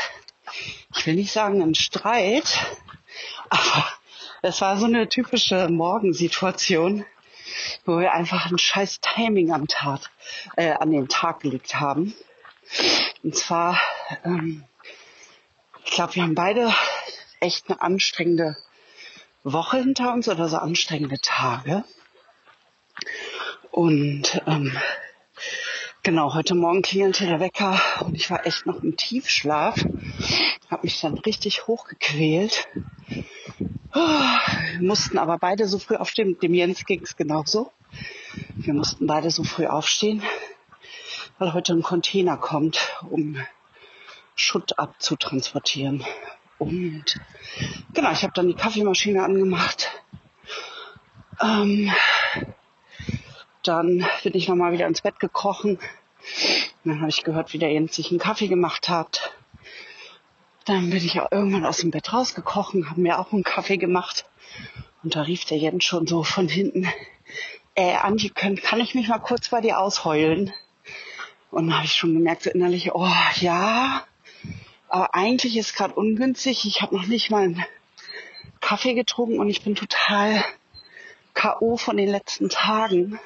[0.95, 2.59] ich will nicht sagen einen Streit,
[3.49, 3.87] aber
[4.43, 7.07] es war so eine typische Morgensituation
[7.85, 10.03] wo wir einfach ein scheiß Timing am Tag,
[10.57, 12.15] äh, an den Tag gelegt haben.
[13.23, 13.79] Und zwar,
[14.25, 14.65] ähm,
[15.85, 16.73] ich glaube, wir haben beide
[17.41, 18.57] echt eine anstrengende
[19.43, 21.85] Woche hinter uns oder so anstrengende Tage.
[23.71, 24.77] Und ähm,
[26.03, 29.85] genau, heute Morgen klingelte der Wecker und ich war echt noch im Tiefschlaf.
[30.71, 32.69] Habe mich dann richtig hochgequält.
[33.93, 36.39] Wir mussten aber beide so früh aufstehen.
[36.41, 37.73] Dem Jens ging es genauso.
[38.55, 40.23] Wir mussten beide so früh aufstehen,
[41.41, 43.39] weil heute ein Container kommt, um
[44.37, 46.05] Schutt abzutransportieren.
[46.59, 47.19] Und
[47.95, 49.89] genau, ich habe dann die Kaffeemaschine angemacht.
[51.41, 51.91] Ähm,
[53.63, 55.79] dann bin ich nochmal wieder ins Bett gekrochen.
[56.85, 59.33] Dann habe ich gehört, wie der Jens sich einen Kaffee gemacht hat.
[60.67, 64.27] Dann bin ich auch irgendwann aus dem Bett rausgekrochen, habe mir auch einen Kaffee gemacht.
[65.03, 66.87] Und da rief der Jens schon so von hinten,
[67.77, 67.97] äh,
[68.35, 70.53] kann, kann ich mich mal kurz bei dir ausheulen?
[71.51, 73.09] Und dann habe ich schon gemerkt, so innerlich, oh
[73.41, 74.05] ja,
[74.89, 76.65] aber eigentlich ist gerade ungünstig.
[76.65, 77.65] Ich habe noch nicht mal einen
[78.61, 80.45] Kaffee getrunken und ich bin total
[81.35, 81.77] K.O.
[81.77, 83.19] von den letzten Tagen.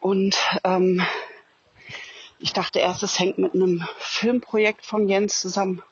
[0.00, 1.04] Und ähm,
[2.38, 5.82] ich dachte erst, es hängt mit einem Filmprojekt von Jens zusammen,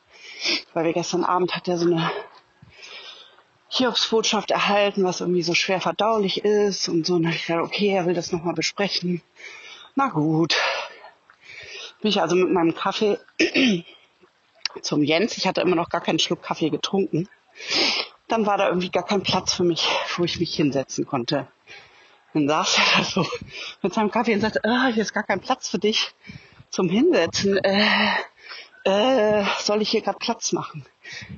[0.75, 2.11] weil wir gestern Abend hat er so eine
[3.69, 7.15] Hiobsbotschaft erhalten, was irgendwie so schwer verdaulich ist und so.
[7.15, 9.23] Und dann hab ich gedacht, okay, er will das nochmal besprechen.
[9.95, 10.57] Na gut.
[12.01, 13.19] Bin ich also mit meinem Kaffee
[14.83, 15.37] zum Jens.
[15.37, 17.29] Ich hatte immer noch gar keinen Schluck Kaffee getrunken.
[18.29, 19.87] Dann war da irgendwie gar kein Platz für mich,
[20.17, 21.49] wo ich mich hinsetzen konnte.
[22.33, 23.27] Dann saß er da so
[23.83, 26.13] mit seinem Kaffee und sagte, ah, hier ist gar kein Platz für dich
[26.71, 27.59] zum Hinsetzen.
[27.59, 28.15] Äh,
[28.85, 30.87] äh, soll ich hier gerade Platz machen?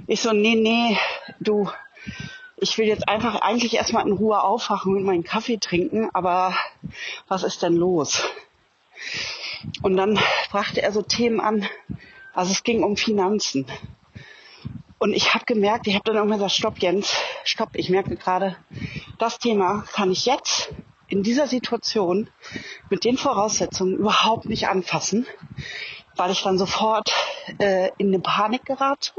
[0.06, 0.98] Ich so, nee, nee,
[1.40, 1.68] du,
[2.56, 6.54] ich will jetzt einfach eigentlich erstmal in Ruhe aufwachen und meinen Kaffee trinken, aber
[7.26, 8.22] was ist denn los?
[9.82, 10.18] Und dann
[10.50, 11.66] brachte er so Themen an,
[12.34, 13.66] also es ging um Finanzen.
[14.98, 18.56] Und ich habe gemerkt, ich habe dann irgendwann gesagt, stopp Jens, stopp, ich merke gerade,
[19.18, 20.72] das Thema kann ich jetzt
[21.08, 22.30] in dieser Situation
[22.88, 25.26] mit den Voraussetzungen überhaupt nicht anfassen,
[26.16, 27.12] weil ich dann sofort
[27.58, 29.12] äh, in eine Panik gerate.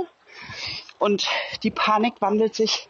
[1.00, 1.28] Und
[1.64, 2.90] die Panik wandelt sich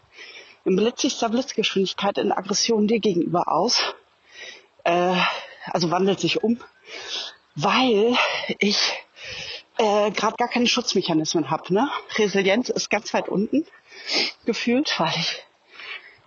[0.66, 3.82] in blitzigster Blitzgeschwindigkeit in Aggression dir gegenüber aus.
[4.84, 5.16] Äh,
[5.66, 6.60] also wandelt sich um,
[7.56, 8.18] weil
[8.60, 8.78] ich
[9.78, 11.74] äh, gerade gar keine Schutzmechanismen habe.
[11.74, 11.90] Ne?
[12.16, 13.66] Resilienz ist ganz weit unten
[14.46, 15.44] gefühlt, weil ich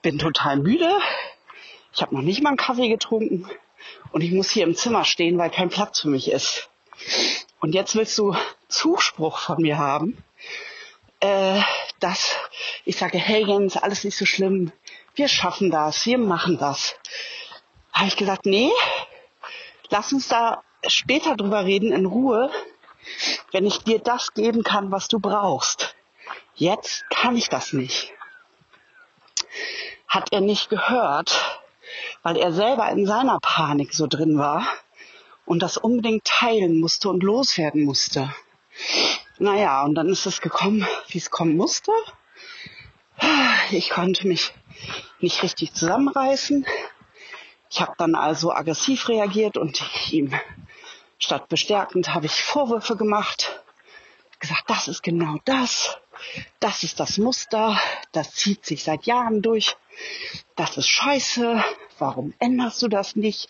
[0.03, 0.99] bin total müde.
[1.93, 3.49] Ich habe noch nicht mal einen Kaffee getrunken
[4.13, 6.69] und ich muss hier im Zimmer stehen, weil kein Platz für mich ist.
[7.61, 8.37] Und jetzt willst du
[8.69, 10.23] Zuspruch von mir haben,
[11.21, 11.61] äh,
[12.01, 12.37] dass
[12.85, 14.73] ich sage, hey Jens, alles nicht so schlimm,
[15.15, 16.95] wir schaffen das, wir machen das.
[17.93, 18.71] Habe ich gesagt, nee,
[19.89, 22.51] lass uns da später drüber reden in Ruhe,
[23.53, 25.95] wenn ich dir das geben kann, was du brauchst.
[26.55, 28.13] Jetzt kann ich das nicht.
[30.09, 31.61] Hat er nicht gehört,
[32.23, 34.67] weil er selber in seiner Panik so drin war
[35.45, 38.35] und das unbedingt teilen musste und loswerden musste.
[39.39, 41.93] Naja, und dann ist es gekommen, wie es kommen musste.
[43.71, 44.53] Ich konnte mich
[45.21, 46.67] nicht richtig zusammenreißen.
[47.71, 50.33] Ich habe dann also aggressiv reagiert und ihm
[51.19, 53.63] statt bestärkend habe ich Vorwürfe gemacht.
[54.39, 55.97] Gesagt, das ist genau das.
[56.61, 57.79] Das ist das Muster.
[58.13, 59.77] Das zieht sich seit Jahren durch.
[60.57, 61.63] Das ist scheiße.
[61.99, 63.49] Warum änderst du das nicht?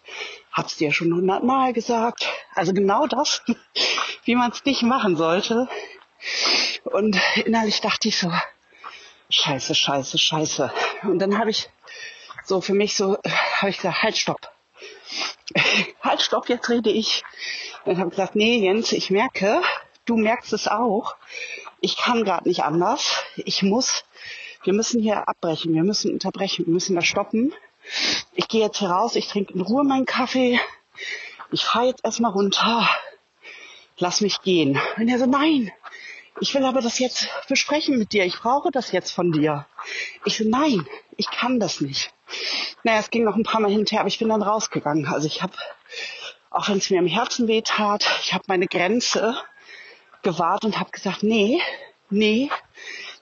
[0.53, 2.29] Hab's dir schon hundertmal gesagt.
[2.55, 3.43] Also genau das,
[4.25, 5.69] wie man es nicht machen sollte.
[6.85, 8.33] Und innerlich dachte ich so,
[9.31, 10.73] scheiße, scheiße, scheiße.
[11.03, 11.69] Und dann habe ich
[12.45, 13.19] so für mich so,
[13.61, 14.56] habe ich gesagt, halt, stopp.
[16.03, 17.25] halt, stopp, jetzt rede ich.
[17.85, 19.63] Dann habe ich gesagt, nee, Jens, ich merke,
[20.05, 21.17] du merkst es auch.
[21.81, 23.25] Ich kann gerade nicht anders.
[23.37, 24.05] Ich muss,
[24.65, 27.55] wir müssen hier abbrechen, wir müssen unterbrechen, wir müssen da stoppen.
[28.35, 30.59] Ich gehe jetzt hier raus, ich trinke in Ruhe meinen Kaffee.
[31.53, 32.89] Ich fahre jetzt erstmal runter.
[33.99, 34.81] Lass mich gehen.
[34.97, 35.71] Und er so, nein,
[36.41, 38.25] ich will aber das jetzt besprechen mit dir.
[38.25, 39.67] Ich brauche das jetzt von dir.
[40.25, 42.13] Ich so, nein, ich kann das nicht.
[42.83, 45.07] Naja, es ging noch ein paar Mal hinterher, aber ich bin dann rausgegangen.
[45.07, 45.55] Also ich habe,
[46.51, 49.37] auch wenn es mir im Herzen weh tat, ich habe meine Grenze
[50.23, 51.61] gewahrt und habe gesagt, nee,
[52.11, 52.51] nee,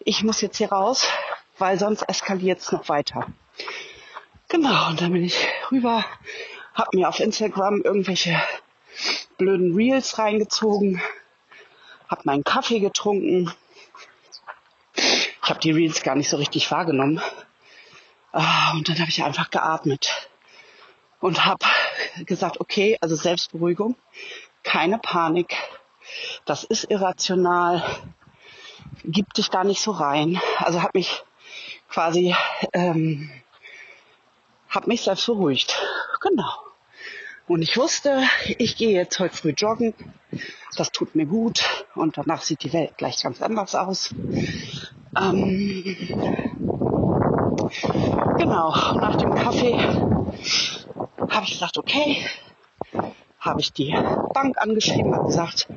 [0.05, 1.07] ich muss jetzt hier raus,
[1.59, 3.27] weil sonst eskaliert es noch weiter.
[4.49, 6.05] Genau, und dann bin ich rüber,
[6.75, 8.41] habe mir auf Instagram irgendwelche
[9.37, 11.01] blöden Reels reingezogen,
[12.09, 13.53] habe meinen Kaffee getrunken.
[14.97, 17.21] Ich habe die Reels gar nicht so richtig wahrgenommen.
[18.33, 20.29] Ah, und dann habe ich einfach geatmet
[21.21, 21.65] und habe
[22.27, 23.97] gesagt, okay, also Selbstberuhigung,
[24.63, 25.57] keine Panik,
[26.45, 27.83] das ist irrational,
[29.05, 30.41] gib dich da nicht so rein.
[30.59, 31.23] Also habe mich
[31.89, 32.35] quasi,
[32.73, 33.31] ähm,
[34.69, 35.81] habe mich selbst beruhigt.
[36.21, 36.53] Genau.
[37.47, 38.23] Und ich wusste,
[38.59, 39.93] ich gehe jetzt heute früh joggen.
[40.77, 41.85] Das tut mir gut.
[41.95, 44.15] Und danach sieht die Welt gleich ganz anders aus.
[45.21, 45.85] Ähm,
[48.39, 49.79] genau, nach dem Kaffee
[51.29, 52.25] habe ich gesagt, okay,
[53.39, 53.95] habe ich die
[54.33, 55.69] Bank angeschrieben, habe gesagt,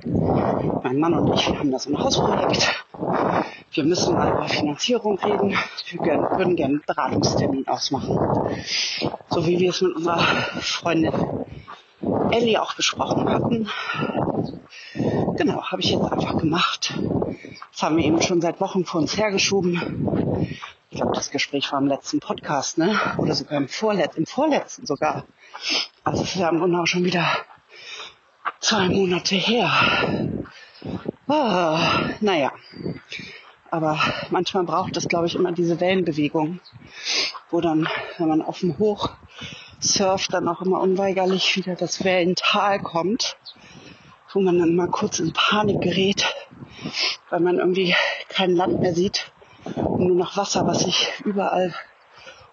[0.83, 2.85] mein Mann und ich haben da so ein Hausprojekt.
[3.71, 5.55] Wir müssen mal über Finanzierung reden.
[5.89, 8.17] Wir würden gerne einen Beratungstermin ausmachen.
[9.29, 10.17] So wie wir es mit unserer
[10.61, 11.11] Freundin
[12.31, 13.69] Ellie auch besprochen hatten.
[15.37, 16.93] Genau, habe ich jetzt einfach gemacht.
[17.71, 20.47] Das haben wir eben schon seit Wochen vor uns hergeschoben.
[20.89, 22.99] Ich glaube, das Gespräch war im letzten Podcast, ne?
[23.17, 25.25] Oder sogar im, Vorlet im vorletzten sogar.
[26.03, 27.27] Also es ist ja im Grunde auch schon wieder
[28.59, 29.71] zwei Monate her.
[31.27, 32.51] Ah, naja.
[33.69, 36.61] Aber manchmal braucht es, glaube ich, immer diese Wellenbewegung,
[37.51, 37.87] wo dann,
[38.17, 39.11] wenn man dem Hoch
[39.79, 43.37] surft, dann auch immer unweigerlich wieder das Wellental kommt,
[44.33, 46.25] wo man dann mal kurz in Panik gerät,
[47.29, 47.95] weil man irgendwie
[48.29, 49.31] kein Land mehr sieht
[49.75, 51.73] und nur noch Wasser, was sich überall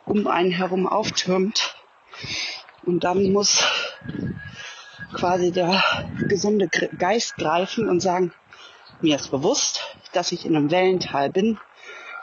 [0.04, 1.76] um einen herum auftürmt.
[2.84, 3.64] Und dann muss
[5.14, 5.82] quasi der
[6.28, 8.32] gesunde Geist greifen und sagen,
[9.00, 11.58] mir ist bewusst, dass ich in einem Wellental bin.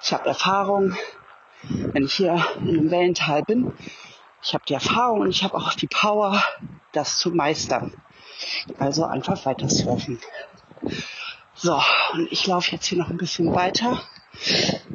[0.04, 0.96] Ich habe Erfahrung,
[1.64, 3.74] wenn ich hier in einem Wellental bin.
[4.44, 6.44] Ich habe die Erfahrung und ich habe auch die Power,
[6.94, 7.94] das zu meistern.
[8.80, 10.20] Also einfach weiter surfen.
[11.54, 11.80] So,
[12.14, 14.02] und ich laufe jetzt hier noch ein bisschen weiter,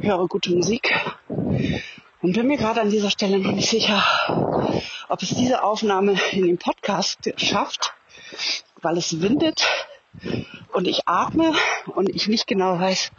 [0.01, 0.93] höre gute Musik
[1.29, 4.03] und bin mir gerade an dieser Stelle noch nicht sicher,
[5.09, 7.95] ob es diese Aufnahme in den Podcast schafft,
[8.83, 9.65] weil es windet
[10.73, 11.55] und ich atme
[11.87, 13.13] und ich nicht genau weiß,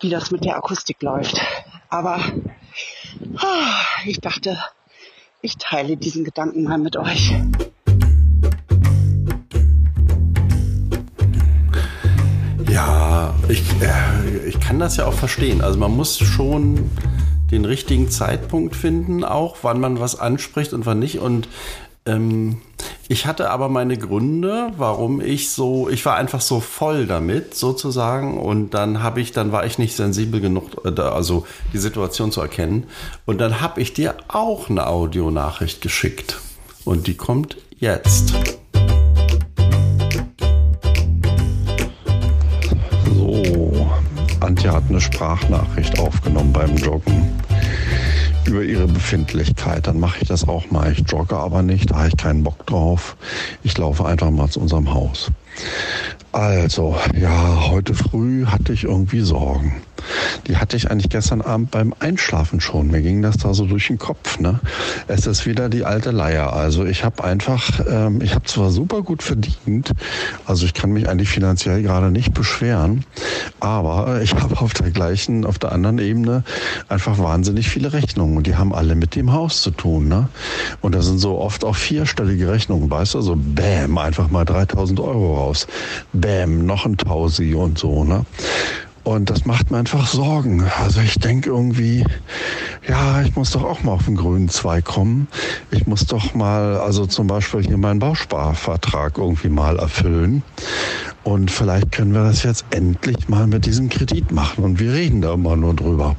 [0.00, 1.40] wie das mit der Akustik läuft.
[1.90, 2.20] Aber
[3.36, 4.58] ah, ich dachte,
[5.44, 7.34] ich teile diesen Gedanken mal mit euch.
[12.70, 15.60] Ja, ich, äh, ich kann das ja auch verstehen.
[15.60, 16.90] Also man muss schon
[17.50, 21.18] den richtigen Zeitpunkt finden, auch wann man was anspricht und wann nicht.
[21.18, 21.46] Und
[22.06, 22.62] ähm,
[23.08, 28.38] ich hatte aber meine Gründe, warum ich so, ich war einfach so voll damit sozusagen
[28.38, 32.40] und dann habe ich, dann war ich nicht sensibel genug, äh, also die Situation zu
[32.40, 32.84] erkennen.
[33.26, 36.40] Und dann habe ich dir auch eine Audionachricht geschickt
[36.84, 38.32] und die kommt jetzt.
[43.14, 43.90] So,
[44.40, 47.33] Antje hat eine Sprachnachricht aufgenommen beim Joggen
[48.46, 49.86] über ihre Befindlichkeit.
[49.86, 50.92] Dann mache ich das auch mal.
[50.92, 53.16] Ich jogge aber nicht, da habe ich keinen Bock drauf.
[53.62, 55.30] Ich laufe einfach mal zu unserem Haus.
[56.34, 59.80] Also, ja, heute früh hatte ich irgendwie Sorgen.
[60.48, 62.88] Die hatte ich eigentlich gestern Abend beim Einschlafen schon.
[62.88, 64.40] Mir ging das da so durch den Kopf.
[64.40, 64.58] Ne?
[65.06, 66.52] Es ist wieder die alte Leier.
[66.52, 69.92] Also ich habe einfach, ähm, ich habe zwar super gut verdient,
[70.44, 73.04] also ich kann mich eigentlich finanziell gerade nicht beschweren,
[73.60, 76.42] aber ich habe auf der gleichen, auf der anderen Ebene
[76.88, 80.08] einfach wahnsinnig viele Rechnungen und die haben alle mit dem Haus zu tun.
[80.08, 80.28] Ne?
[80.80, 84.98] Und da sind so oft auch vierstellige Rechnungen, weißt du, so bäm, einfach mal 3000
[85.00, 85.66] Euro raus
[86.24, 88.24] bäm, noch ein Tausi und so, ne?
[89.02, 90.64] Und das macht mir einfach Sorgen.
[90.82, 92.02] Also ich denke irgendwie,
[92.88, 95.28] ja, ich muss doch auch mal auf den grünen Zweig kommen.
[95.70, 100.42] Ich muss doch mal, also zum Beispiel hier meinen Bausparvertrag irgendwie mal erfüllen.
[101.24, 104.64] Und vielleicht können wir das jetzt endlich mal mit diesem Kredit machen.
[104.64, 106.16] Und wir reden da immer nur drüber.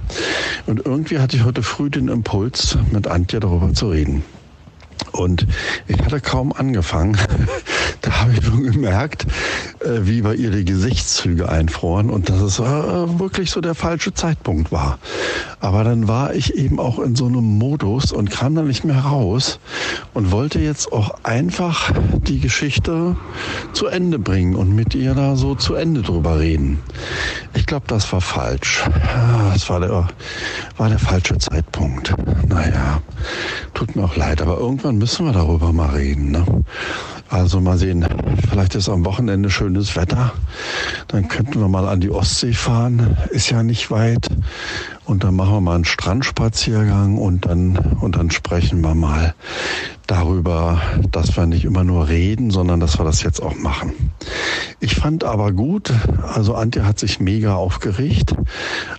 [0.68, 4.24] Und irgendwie hatte ich heute früh den Impuls, mit Antje darüber zu reden.
[5.12, 5.48] Und
[5.88, 7.18] ich hatte kaum angefangen.
[8.02, 9.26] da habe ich schon gemerkt,
[9.80, 14.14] äh, wie bei ihr die Gesichtszüge einfroren und dass es äh, wirklich so der falsche
[14.14, 15.00] Zeitpunkt war.
[15.60, 19.00] Aber dann war ich eben auch in so einem Modus und kam da nicht mehr
[19.00, 19.60] raus
[20.14, 23.16] und wollte jetzt auch einfach die Geschichte
[23.74, 26.80] zu Ende bringen und mit ihr da so zu Ende drüber reden.
[27.56, 28.84] Ich glaube, das war falsch.
[29.52, 30.08] Das war der,
[30.78, 32.14] war der falsche Zeitpunkt.
[32.48, 33.02] Naja,
[33.74, 36.32] tut mir auch leid, aber irgendwann müssen wir darüber mal reden.
[36.32, 36.46] Ne?
[37.30, 38.06] Also mal sehen,
[38.50, 40.32] vielleicht ist am Wochenende schönes Wetter.
[41.08, 43.18] Dann könnten wir mal an die Ostsee fahren.
[43.32, 44.28] Ist ja nicht weit.
[45.06, 49.36] Und dann machen wir mal einen Strandspaziergang und dann, und dann sprechen wir mal
[50.08, 53.94] darüber, dass wir nicht immer nur reden, sondern dass wir das jetzt auch machen.
[54.80, 55.92] Ich fand aber gut,
[56.34, 58.36] also Antje hat sich mega aufgeregt,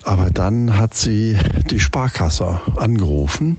[0.04, 1.36] aber dann hat sie
[1.70, 3.58] die Sparkasse angerufen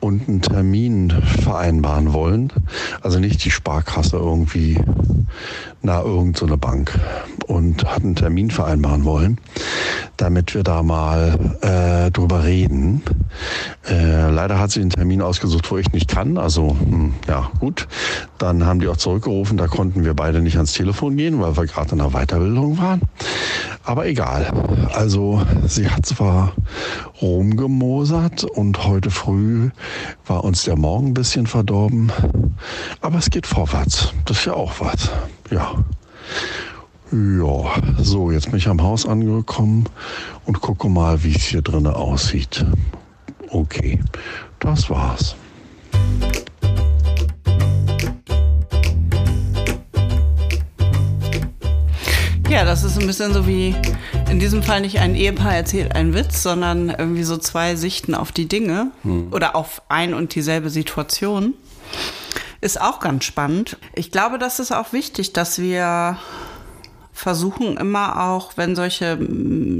[0.00, 1.10] und einen Termin
[1.42, 2.52] vereinbaren wollen.
[3.00, 4.78] Also nicht die Sparkasse irgendwie
[5.82, 6.98] na irgendeine so Bank
[7.46, 9.38] und hat einen Termin vereinbaren wollen,
[10.16, 13.02] damit wir da mal äh, drüber reden.
[13.88, 16.38] Äh, leider hat sie einen Termin ausgesucht, wo ich nicht kann.
[16.38, 17.88] Also hm, ja gut,
[18.40, 19.56] dann haben die auch zurückgerufen.
[19.56, 23.02] Da konnten wir beide nicht ans Telefon gehen, weil wir gerade in der Weiterbildung waren.
[23.84, 24.50] Aber egal.
[24.94, 26.52] Also sie hat zwar
[27.20, 29.70] rumgemosert und heute früh
[30.26, 32.10] war uns der Morgen ein bisschen verdorben,
[33.00, 34.12] aber es geht vorwärts.
[34.24, 35.10] Das ist ja auch was.
[35.50, 35.84] Ja.
[37.12, 37.64] Ja,
[37.98, 39.84] so, jetzt bin ich am Haus angekommen
[40.46, 42.64] und gucke mal, wie es hier drinnen aussieht.
[43.48, 43.98] Okay,
[44.60, 45.34] das war's.
[52.50, 53.76] Ja, das ist ein bisschen so wie
[54.28, 58.32] in diesem Fall nicht ein Ehepaar erzählt einen Witz, sondern irgendwie so zwei Sichten auf
[58.32, 59.32] die Dinge hm.
[59.32, 61.54] oder auf ein und dieselbe Situation.
[62.60, 63.76] Ist auch ganz spannend.
[63.94, 66.18] Ich glaube, das ist auch wichtig, dass wir
[67.12, 69.16] versuchen immer auch, wenn solche,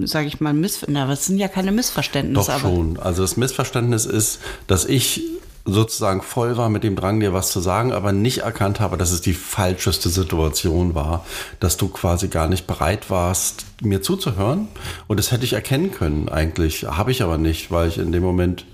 [0.05, 2.53] sage ich mal, Missverständnisse, das sind ja keine Missverständnisse.
[2.53, 3.01] Doch schon.
[3.01, 5.25] Also das Missverständnis ist, dass ich
[5.73, 9.11] sozusagen voll war mit dem Drang, dir was zu sagen, aber nicht erkannt habe, dass
[9.11, 11.25] es die falscheste Situation war,
[11.61, 14.69] dass du quasi gar nicht bereit warst, mir zuzuhören.
[15.07, 18.23] Und das hätte ich erkennen können eigentlich, habe ich aber nicht, weil ich in dem
[18.23, 18.65] Moment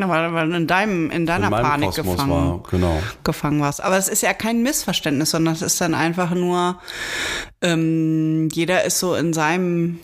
[0.00, 3.02] na, weil, du in, deinem, in deiner in Panik gefangen, war, genau.
[3.24, 3.82] gefangen warst.
[3.82, 6.78] Aber es ist ja kein Missverständnis, sondern es ist dann einfach nur,
[7.62, 9.98] ähm, jeder ist so in seinem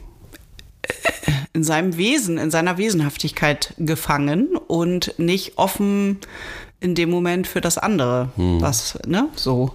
[1.53, 6.19] in seinem Wesen, in seiner Wesenhaftigkeit gefangen und nicht offen
[6.81, 8.29] in dem Moment für das andere.
[8.37, 8.61] Hm.
[8.61, 9.73] Was, ne, so.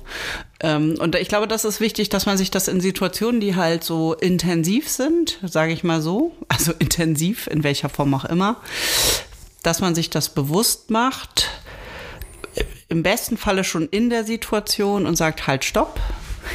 [0.60, 3.84] Ähm, und ich glaube, das ist wichtig, dass man sich das in Situationen, die halt
[3.84, 8.58] so intensiv sind, sage ich mal so, also intensiv, in welcher Form auch immer,
[9.64, 11.50] dass man sich das bewusst macht,
[12.90, 16.00] im besten Falle schon in der Situation und sagt, halt, stopp,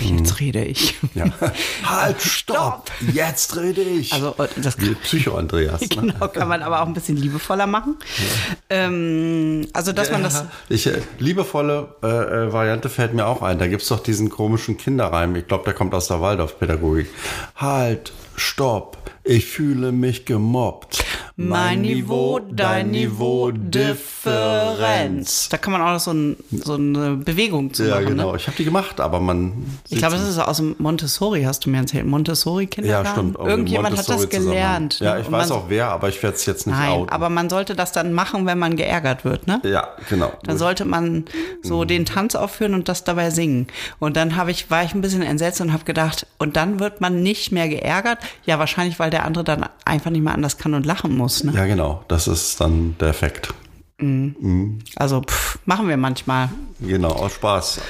[0.00, 0.36] jetzt hm.
[0.38, 0.94] rede ich.
[1.14, 1.26] Ja.
[1.84, 4.12] halt, stopp, jetzt rede ich.
[4.12, 5.80] Also das Wie Psycho-Andreas.
[5.82, 5.88] Ne?
[5.88, 7.96] Genau, kann man aber auch ein bisschen liebevoller machen.
[8.18, 8.76] Ja.
[8.76, 10.44] Ähm, also, dass ja, man das...
[10.68, 13.58] Ich, äh, liebevolle äh, äh, Variante fällt mir auch ein.
[13.58, 15.36] Da gibt es doch diesen komischen Kinderreim.
[15.36, 17.08] Ich glaube, der kommt aus der Waldorfpädagogik.
[17.56, 21.02] Halt, stopp, ich fühle mich gemobbt.
[21.36, 25.48] Mein Niveau, dein Niveau, Differenz.
[25.48, 28.02] Da kann man auch so, ein, so eine Bewegung zu ja, machen.
[28.04, 28.30] Ja, genau.
[28.30, 28.36] Ne?
[28.36, 29.66] Ich habe die gemacht, aber man.
[29.88, 32.06] Ich glaube, es ist aus dem Montessori, hast du mir erzählt.
[32.06, 33.06] Montessori-Kindergarten.
[33.06, 33.36] Ja, stimmt.
[33.38, 35.00] Irgendjemand hat das gelernt.
[35.00, 35.06] Ne?
[35.06, 37.10] Ja, ich weiß auch wer, aber ich werde es jetzt nicht Nein, outen.
[37.10, 39.60] aber man sollte das dann machen, wenn man geärgert wird, ne?
[39.64, 40.32] Ja, genau.
[40.44, 41.24] Dann sollte man
[41.62, 41.88] so mhm.
[41.88, 43.66] den Tanz aufführen und das dabei singen.
[43.98, 47.00] Und dann habe ich, war ich ein bisschen entsetzt und habe gedacht, und dann wird
[47.00, 48.18] man nicht mehr geärgert.
[48.44, 51.44] Ja, wahrscheinlich, weil der andere dann einfach nicht mehr anders kann und lachen muss.
[51.44, 51.52] Ne?
[51.54, 52.04] Ja, genau.
[52.08, 53.54] Das ist dann der Effekt.
[53.98, 54.36] Mhm.
[54.38, 54.78] Mhm.
[54.96, 56.50] Also pff, machen wir manchmal.
[56.80, 57.80] Genau, aus Spaß.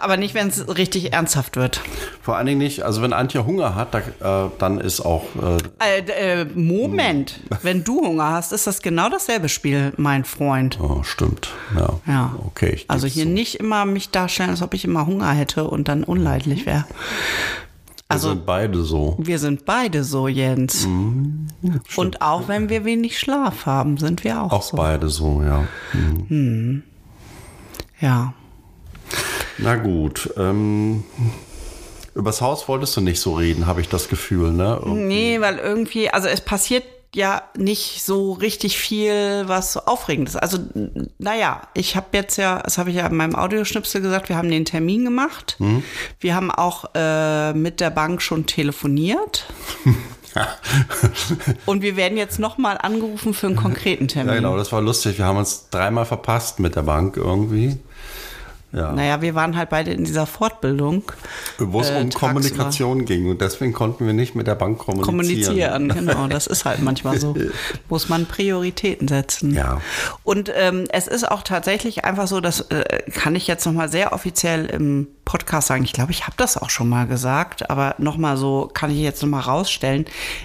[0.00, 1.80] Aber nicht, wenn es richtig ernsthaft wird.
[2.22, 5.24] Vor allen Dingen nicht, also wenn Antje Hunger hat, da, äh, dann ist auch.
[5.80, 10.78] Äh, äh, äh Moment, wenn du Hunger hast, ist das genau dasselbe Spiel, mein Freund.
[10.80, 11.50] Oh, stimmt.
[11.76, 12.00] Ja.
[12.06, 12.34] ja.
[12.46, 12.80] Okay.
[12.88, 13.30] Also hier so.
[13.30, 16.84] nicht immer mich darstellen, als ob ich immer Hunger hätte und dann unleidlich wäre.
[18.12, 19.16] Also, wir sind beide so.
[19.18, 20.86] Wir sind beide so, Jens.
[20.86, 21.48] Mhm.
[21.96, 24.76] Und auch wenn wir wenig Schlaf haben, sind wir auch, auch so.
[24.76, 25.64] Auch beide so, ja.
[25.92, 26.28] Mhm.
[26.28, 26.82] Hm.
[28.00, 28.34] Ja.
[29.58, 30.32] Na gut.
[30.36, 31.04] Ähm,
[32.14, 34.78] übers Haus wolltest du nicht so reden, habe ich das Gefühl, ne?
[34.82, 35.04] Irgendwie.
[35.04, 40.36] Nee, weil irgendwie, also es passiert ja nicht so richtig viel, was so aufregend ist.
[40.36, 40.58] Also,
[41.18, 44.50] naja, ich habe jetzt ja, das habe ich ja in meinem Audioschnipsel gesagt, wir haben
[44.50, 45.56] den Termin gemacht.
[45.58, 45.82] Mhm.
[46.20, 49.46] Wir haben auch äh, mit der Bank schon telefoniert.
[51.66, 54.30] Und wir werden jetzt nochmal angerufen für einen konkreten Termin.
[54.30, 55.18] Ja, genau, das war lustig.
[55.18, 57.78] Wir haben uns dreimal verpasst mit der Bank irgendwie.
[58.72, 58.92] Ja.
[58.92, 61.04] Naja, wir waren halt beide in dieser Fortbildung.
[61.58, 62.10] Wo es äh, um.
[62.10, 65.06] Kommunikation ging und deswegen konnten wir nicht mit der Bank kommunizieren.
[65.06, 66.26] Kommunizieren, genau.
[66.26, 67.34] Das ist halt manchmal so.
[67.88, 69.54] Muss man Prioritäten setzen.
[69.54, 69.80] Ja.
[70.22, 74.12] Und ähm, es ist auch tatsächlich einfach so, das äh, kann ich jetzt nochmal sehr
[74.12, 75.82] offiziell im Podcast sagen.
[75.82, 79.22] Ich glaube, ich habe das auch schon mal gesagt, aber nochmal so kann ich jetzt
[79.22, 80.04] nochmal rausstellen.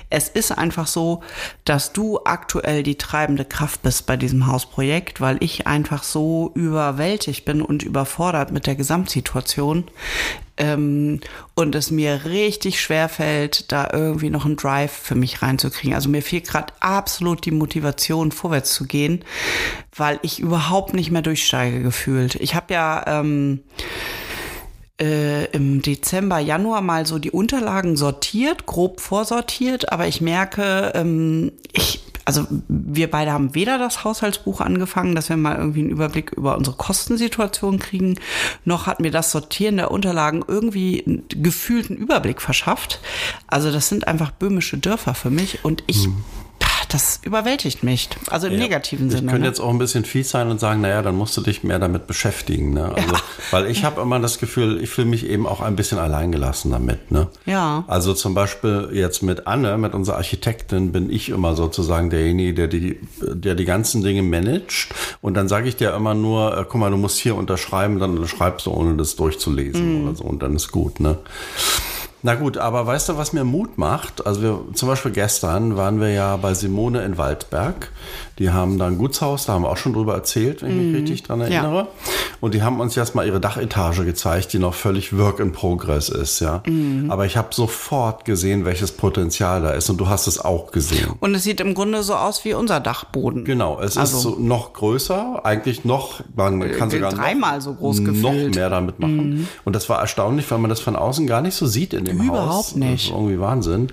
[0.10, 1.24] Es ist einfach so,
[1.66, 7.44] dass du aktuell die treibende Kraft bist bei diesem Hausprojekt, weil ich einfach so überwältigt
[7.44, 9.84] bin und überfordert mit der Gesamtsituation.
[10.56, 11.20] Ähm,
[11.54, 15.96] und es mir richtig schwer fällt, da irgendwie noch einen Drive für mich reinzukriegen.
[15.96, 19.26] Also mir fehlt gerade absolut die Motivation, vorwärts zu gehen,
[19.94, 22.36] weil ich überhaupt nicht mehr durchsteige gefühlt.
[22.36, 23.60] Ich habe ja ähm,
[25.00, 31.52] äh, im Dezember, Januar mal so die Unterlagen sortiert, grob vorsortiert, aber ich merke, ähm,
[31.72, 36.32] ich, also wir beide haben weder das Haushaltsbuch angefangen, dass wir mal irgendwie einen Überblick
[36.32, 38.20] über unsere Kostensituation kriegen,
[38.66, 43.00] noch hat mir das Sortieren der Unterlagen irgendwie einen gefühlten Überblick verschafft.
[43.48, 45.64] Also das sind einfach böhmische Dörfer für mich.
[45.64, 46.10] Und ich
[46.90, 48.10] das überwältigt mich.
[48.30, 48.60] Also im Ja.
[48.60, 49.28] negativen Ich Sinne.
[49.28, 49.48] könnte ne?
[49.48, 52.08] jetzt auch ein bisschen fies sein und sagen, naja, dann musst du dich mehr damit
[52.08, 52.74] beschäftigen.
[52.74, 52.94] Ne?
[52.96, 53.16] Also,
[53.52, 57.12] Weil ich habe immer das Gefühl, ich fühle mich eben auch ein bisschen alleingelassen damit.
[57.12, 57.28] Ne?
[57.46, 57.84] Ja.
[57.88, 62.68] Also zum Beispiel jetzt mit Anne, mit unserer Architektin, bin ich immer sozusagen derjenige, der
[62.68, 64.90] die, der die ganzen Dinge managt.
[65.22, 68.12] Und dann sage ich dir immer nur, äh, guck mal, du musst hier unterschreiben, dann
[68.18, 70.08] unterschreibst du, ohne das durchzulesen Mhm.
[70.08, 70.24] oder so.
[70.24, 71.00] Und dann ist gut.
[71.00, 71.18] Ne?
[72.28, 74.28] Na gut, aber weißt du, was mir Mut macht?
[74.28, 77.90] Also wir, zum Beispiel gestern waren wir ja bei Simone in Waldberg.
[78.38, 81.02] Die haben da ein Gutshaus, da haben wir auch schon drüber erzählt, wenn ich mich
[81.02, 81.88] richtig dran erinnere.
[82.42, 86.10] Und die haben uns jetzt mal ihre Dachetage gezeigt, die noch völlig Work in Progress
[86.10, 86.62] ist, ja.
[87.08, 91.14] Aber ich habe sofort gesehen, welches Potenzial da ist und du hast es auch gesehen.
[91.22, 93.46] Und es sieht im Grunde so aus wie unser Dachboden.
[93.46, 97.74] Genau, es Also- ist so noch größer, eigentlich noch, man kann sogar dreimal noch, so
[97.74, 98.56] groß noch gefühlt.
[98.56, 99.48] Mehr damit machen.
[99.64, 102.17] Und das war erstaunlich, weil man das von außen gar nicht so sieht in dem
[102.20, 102.28] Haus.
[102.28, 102.94] Überhaupt nicht.
[102.94, 103.88] Das ist irgendwie Wahnsinn.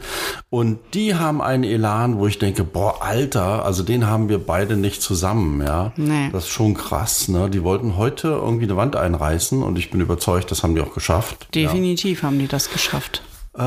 [0.51, 4.77] Und die haben einen Elan, wo ich denke, boah, Alter, also den haben wir beide
[4.77, 5.93] nicht zusammen, ja.
[5.97, 6.31] Nee.
[6.33, 7.51] Das ist schon krass, ne?
[7.51, 10.95] Die wollten heute irgendwie eine Wand einreißen und ich bin überzeugt, das haben die auch
[10.95, 11.49] geschafft.
[11.55, 11.63] Ja.
[11.63, 13.23] Definitiv haben die das geschafft.
[13.57, 13.63] Äh,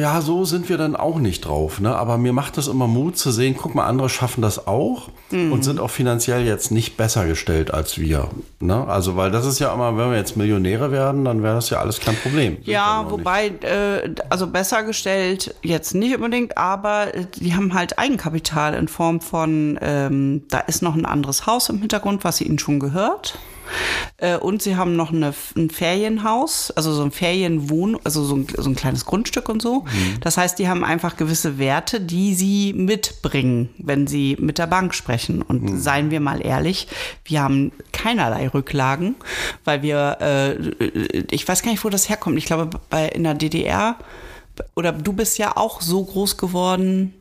[0.00, 1.80] ja, so sind wir dann auch nicht drauf.
[1.80, 1.94] Ne?
[1.96, 5.52] Aber mir macht es immer Mut zu sehen, guck mal, andere schaffen das auch Mhm.
[5.52, 8.28] und sind auch finanziell jetzt nicht besser gestellt als wir.
[8.60, 8.86] Ne?
[8.86, 11.78] Also, weil das ist ja immer, wenn wir jetzt Millionäre werden, dann wäre das ja
[11.80, 12.58] alles kein Problem.
[12.62, 17.06] Ja, wobei, äh, also besser gestellt jetzt nicht unbedingt, aber
[17.36, 21.78] die haben halt Eigenkapital in Form von, ähm, da ist noch ein anderes Haus im
[21.78, 23.38] Hintergrund, was ihnen schon gehört.
[24.18, 28.46] Äh, und sie haben noch eine, ein Ferienhaus, also so ein Ferienwohn, also so ein,
[28.56, 29.84] so ein kleines Grundstück und so.
[30.20, 34.94] Das heißt, die haben einfach gewisse Werte, die sie mitbringen, wenn sie mit der Bank
[34.94, 35.42] sprechen.
[35.42, 36.88] Und seien wir mal ehrlich,
[37.24, 39.14] wir haben keinerlei Rücklagen,
[39.64, 40.84] weil wir, äh,
[41.30, 42.38] ich weiß gar nicht, wo das herkommt.
[42.38, 43.96] Ich glaube, bei, in der DDR,
[44.74, 47.14] oder du bist ja auch so groß geworden,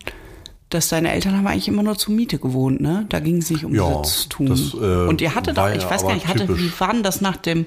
[0.69, 3.05] dass deine Eltern haben eigentlich immer nur zur Miete gewohnt, ne?
[3.09, 4.45] Da ging es nicht um Ja, Besitztum.
[4.47, 7.21] das, äh, und ihr hattet auch, ich weiß gar nicht, hatte, wie war denn das
[7.21, 7.65] nach dem,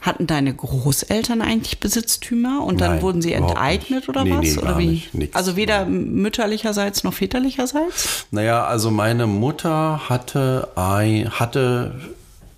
[0.00, 4.40] hatten deine Großeltern eigentlich Besitztümer und dann Nein, wurden sie enteignet oder Nee, was?
[4.42, 5.02] nee, oder wie?
[5.12, 8.26] nicht, also weder mütterlicherseits noch väterlicherseits?
[8.30, 12.00] Naja, also meine Mutter hatte, ein, hatte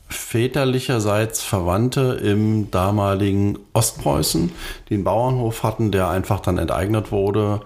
[0.08, 4.52] väterlicherseits Verwandte im damaligen Ostpreußen,
[4.90, 7.62] die einen Bauernhof hatten, der einfach dann enteignet wurde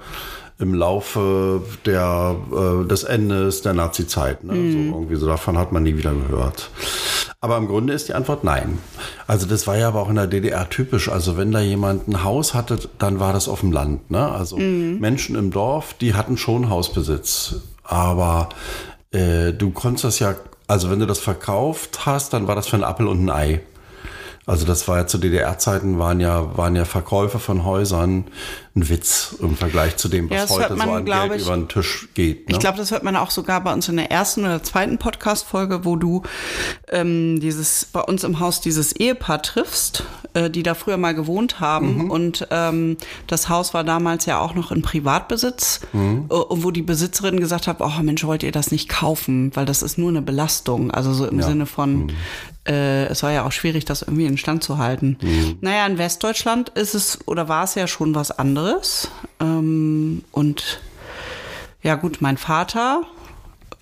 [0.59, 4.43] im Laufe der, äh, des Endes der Nazi-Zeit.
[4.45, 4.55] Ne?
[4.55, 6.71] So irgendwie so davon hat man nie wieder gehört.
[7.41, 8.79] Aber im Grunde ist die Antwort nein.
[9.27, 11.11] Also das war ja aber auch in der DDR typisch.
[11.11, 14.11] Also wenn da jemand ein Haus hatte, dann war das auf dem Land.
[14.11, 14.27] Ne?
[14.33, 17.57] Also Menschen im Dorf, die hatten schon Hausbesitz.
[17.85, 18.49] Aber
[19.13, 20.37] äh, du konntest das ja,
[20.67, 23.61] also wenn du das verkauft hast, dann war das für ein Appel und ein Ei.
[24.47, 28.25] Also das war ja zu DDR-Zeiten waren ja, waren ja Verkäufe von Häusern
[28.77, 31.57] ein Witz im Vergleich zu dem, was Ja, heute man, so an Geld ich- über
[31.57, 32.47] den Tisch geht.
[32.49, 32.55] Ne?
[32.55, 35.87] Ich glaube, das hört man auch sogar bei uns in der ersten oder zweiten Podcast-Folge,
[35.87, 36.23] wo du
[36.89, 40.05] ähm, dieses bei uns im Haus dieses Ehepaar triffst,
[40.35, 42.11] äh, die da früher mal gewohnt haben.
[42.11, 45.81] Und ähm, das Haus war damals ja auch noch in Privatbesitz.
[45.95, 49.65] Äh, und wo die Besitzerin gesagt hat, oh Mensch, wollt ihr das nicht kaufen, weil
[49.65, 50.91] das ist nur eine Belastung.
[50.91, 52.13] Also so im Sinne von,
[52.69, 55.17] äh, es war ja auch schwierig, das irgendwie in Stand zu halten.
[55.63, 58.66] Naja, in Westdeutschland ist es oder war es ja schon was anderes.
[59.41, 60.81] Ähm, und
[61.83, 63.03] ja gut, mein Vater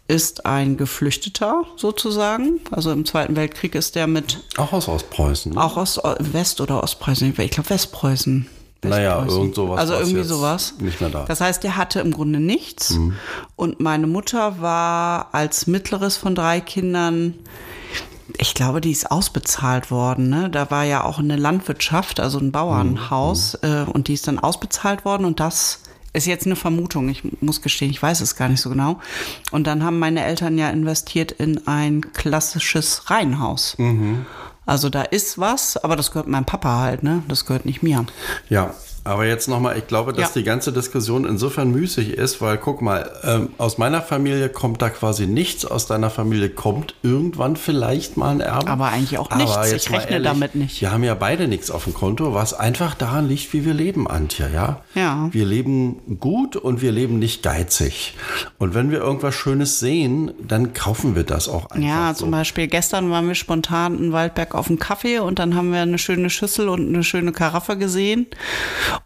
[0.07, 2.61] ist ein Geflüchteter sozusagen.
[2.71, 5.53] Also im Zweiten Weltkrieg ist der mit, auch aus Ostpreußen.
[5.53, 5.61] Ne?
[5.61, 8.47] auch aus West- oder Ostpreußen, ich glaube Westpreußen.
[8.83, 10.75] Naja, irgend sowas, Also irgendwie sowas.
[10.79, 11.25] nicht mehr da.
[11.25, 12.91] Das heißt, der hatte im Grunde nichts.
[12.91, 13.15] Mhm.
[13.57, 17.35] Und meine Mutter war als mittleres von drei Kindern,
[18.39, 20.29] ich glaube, die ist ausbezahlt worden.
[20.29, 20.51] Ne?
[20.51, 23.59] Da war ja auch eine Landwirtschaft, also ein Bauernhaus.
[23.63, 23.69] Mhm.
[23.69, 25.25] Äh, und die ist dann ausbezahlt worden.
[25.25, 25.81] Und das
[26.13, 27.09] ist jetzt eine Vermutung.
[27.09, 29.01] Ich muss gestehen, ich weiß es gar nicht so genau.
[29.51, 33.77] Und dann haben meine Eltern ja investiert in ein klassisches Reihenhaus.
[33.79, 34.25] Mhm.
[34.67, 37.23] Also da ist was, aber das gehört meinem Papa halt, ne?
[37.29, 38.07] Das gehört nicht mir.
[38.49, 38.75] Ja,
[39.05, 40.41] aber jetzt nochmal, ich glaube, dass Ja.
[40.41, 44.89] die ganze Diskussion insofern müßig ist, weil guck mal, ähm, aus meiner Familie kommt da
[44.91, 48.69] quasi nichts, aus deiner Familie kommt irgendwann vielleicht mal ein Erbe.
[48.71, 49.57] Aber eigentlich auch nichts.
[49.67, 50.81] Ich jetzt mal rechne damit nicht.
[50.81, 54.09] Wir haben ja beide nichts auf dem Konto, was einfach daran liegt, wie wir leben,
[54.09, 54.81] Antje, ja?
[54.95, 55.29] Ja.
[55.33, 58.15] Wir leben gut und wir leben nicht geizig.
[58.59, 62.21] Und wenn wir irgendwas Schönes sehen, dann kaufen wir das auch einfach Ja, so.
[62.21, 65.81] zum Beispiel gestern waren wir spontan in Waldberg auf dem Kaffee und dann haben wir
[65.83, 68.27] eine schöne Schüssel und eine schöne Karaffe gesehen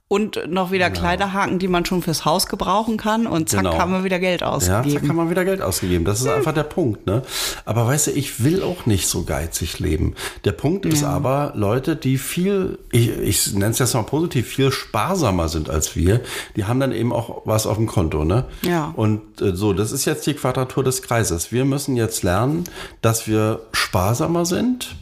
[0.09, 3.79] und noch wieder Kleiderhaken, die man schon fürs Haus gebrauchen kann und zack, Genau.
[3.79, 5.01] haben wir wieder Geld Ja, ausgegeben.
[5.03, 6.05] da kann man wieder Geld ausgegeben.
[6.05, 7.07] Das ist einfach der Punkt.
[7.07, 7.23] Ne?
[7.67, 10.15] Aber weißt du, ich will auch nicht so geizig leben.
[10.45, 14.71] Der Punkt ist aber, Leute, die viel, ich, ich nenne es jetzt mal positiv, viel
[14.73, 16.21] sparsamer sind als wir,
[16.57, 18.25] die haben dann eben auch was auf dem Konto.
[18.25, 18.45] Ne?
[18.63, 18.93] Ja.
[18.97, 21.53] Und äh, so, das ist jetzt die Quadratur des Kreises.
[21.53, 22.65] Wir müssen jetzt lernen,
[23.03, 24.97] dass wir sparsamer sind.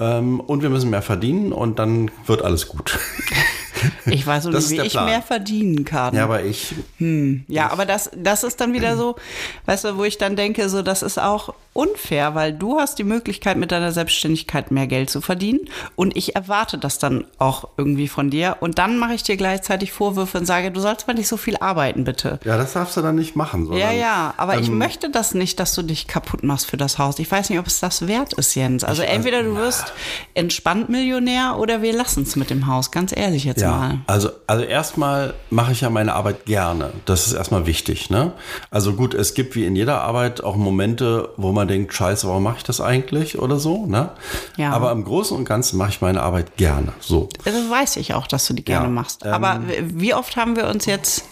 [0.00, 2.98] Ähm, und wir müssen mehr verdienen und dann wird alles gut.
[4.06, 5.06] Ich weiß auch nicht, wie ich Plan.
[5.06, 6.14] mehr verdienen kann.
[6.14, 6.74] ja, aber ich,
[7.48, 9.16] Ja, aber das, das ist dann wieder so,
[9.66, 13.04] weißt du, wo ich dann denke, so, das ist auch unfair, weil du hast die
[13.04, 15.60] Möglichkeit, mit deiner Selbstständigkeit mehr Geld zu verdienen
[15.94, 19.92] und ich erwarte das dann auch irgendwie von dir und dann mache ich dir gleichzeitig
[19.92, 22.40] Vorwürfe und sage, du sollst mal nicht so viel arbeiten, bitte.
[22.44, 23.66] ja, das darfst du dann nicht machen.
[23.66, 26.76] Sondern, Ja, ja, aber ich ähm, möchte das nicht, dass du dich kaputt machst für
[26.76, 27.18] das Haus.
[27.20, 28.82] Ich weiß nicht, ob es das wert ist, Jens.
[28.82, 29.92] Also entweder du wirst
[30.34, 33.98] entspannt Millionär oder wir lassen es mit dem Haus, ganz ehrlich jetzt Ja, mal.
[34.08, 36.92] also, also erstmal mache ich ja meine Arbeit gerne.
[37.04, 38.10] Das ist erstmal wichtig.
[38.10, 38.32] Ne?
[38.70, 42.42] Also gut, es gibt wie in jeder Arbeit auch Momente, wo man denkt, scheiße, warum
[42.42, 43.86] mache ich das eigentlich oder so.
[43.86, 44.10] Ne?
[44.56, 44.72] Ja.
[44.72, 46.92] Aber im Großen und Ganzen mache ich meine Arbeit gerne.
[47.00, 47.28] So.
[47.44, 49.24] Das weiß ich auch, dass du die gerne Ja, machst.
[49.24, 51.24] ähm, Aber w- wie oft haben wir uns jetzt.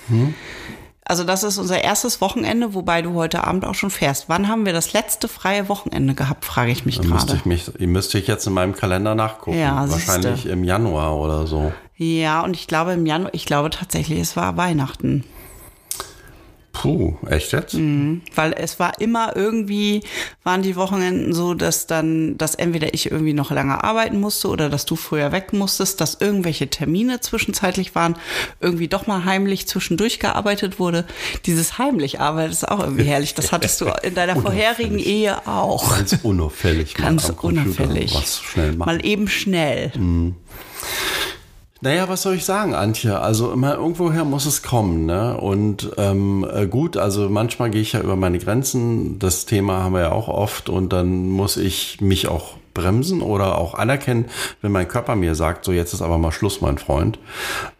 [1.08, 4.28] Also, das ist unser erstes Wochenende, wobei du heute Abend auch schon fährst.
[4.28, 7.38] Wann haben wir das letzte freie Wochenende gehabt, frage ich mich Da müsste gerade.
[7.38, 9.56] ich mich, müsste ich jetzt in meinem Kalender nachgucken.
[9.58, 10.08] Ja, siehste.
[10.08, 11.72] Wahrscheinlich im Januar oder so.
[11.96, 15.22] Ja, und ich glaube im Januar, ich glaube tatsächlich, es war Weihnachten.
[16.82, 17.74] Puh, echt jetzt?
[17.74, 18.20] Mhm.
[18.34, 20.02] Weil es war immer irgendwie,
[20.44, 24.68] waren die Wochenenden so, dass dann, dass entweder ich irgendwie noch länger arbeiten musste oder
[24.68, 28.16] dass du früher weg musstest, dass irgendwelche Termine zwischenzeitlich waren,
[28.60, 31.06] irgendwie doch mal heimlich zwischendurch gearbeitet wurde.
[31.46, 33.32] Dieses heimlich Arbeiten ist auch irgendwie herrlich.
[33.34, 35.96] Das hattest du in deiner vorherigen Ehe auch.
[35.96, 36.94] Ganz unauffällig.
[36.94, 38.14] Ganz unauffällig.
[38.14, 38.86] Was schnell machen.
[38.86, 39.92] Mal eben schnell.
[41.82, 43.20] Naja, was soll ich sagen, Antje?
[43.20, 45.36] Also immer irgendwoher muss es kommen, ne?
[45.36, 49.18] Und ähm, äh, gut, also manchmal gehe ich ja über meine Grenzen.
[49.18, 53.58] Das Thema haben wir ja auch oft und dann muss ich mich auch bremsen oder
[53.58, 54.26] auch anerkennen,
[54.60, 57.18] wenn mein Körper mir sagt, so jetzt ist aber mal Schluss, mein Freund.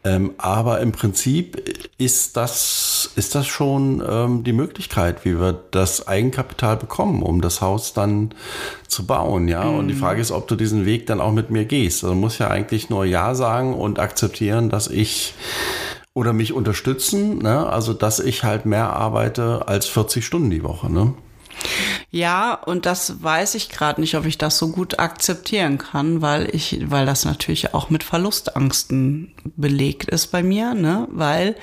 [0.05, 1.63] Ähm, aber im Prinzip
[1.99, 7.61] ist das, ist das schon ähm, die Möglichkeit, wie wir das Eigenkapital bekommen, um das
[7.61, 8.35] Haus dann
[8.89, 9.65] zu bauen, ja.
[9.65, 12.03] Und die Frage ist, ob du diesen Weg dann auch mit mir gehst.
[12.03, 15.35] Also du musst ja eigentlich nur Ja sagen und akzeptieren, dass ich
[16.15, 17.67] oder mich unterstützen, ne?
[17.69, 20.91] also dass ich halt mehr arbeite als 40 Stunden die Woche.
[20.91, 21.13] Ne?
[22.11, 26.49] Ja, und das weiß ich gerade nicht, ob ich das so gut akzeptieren kann, weil
[26.55, 31.09] ich, weil das natürlich auch mit Verlustangsten belegt ist bei mir, ne?
[31.11, 31.57] Weil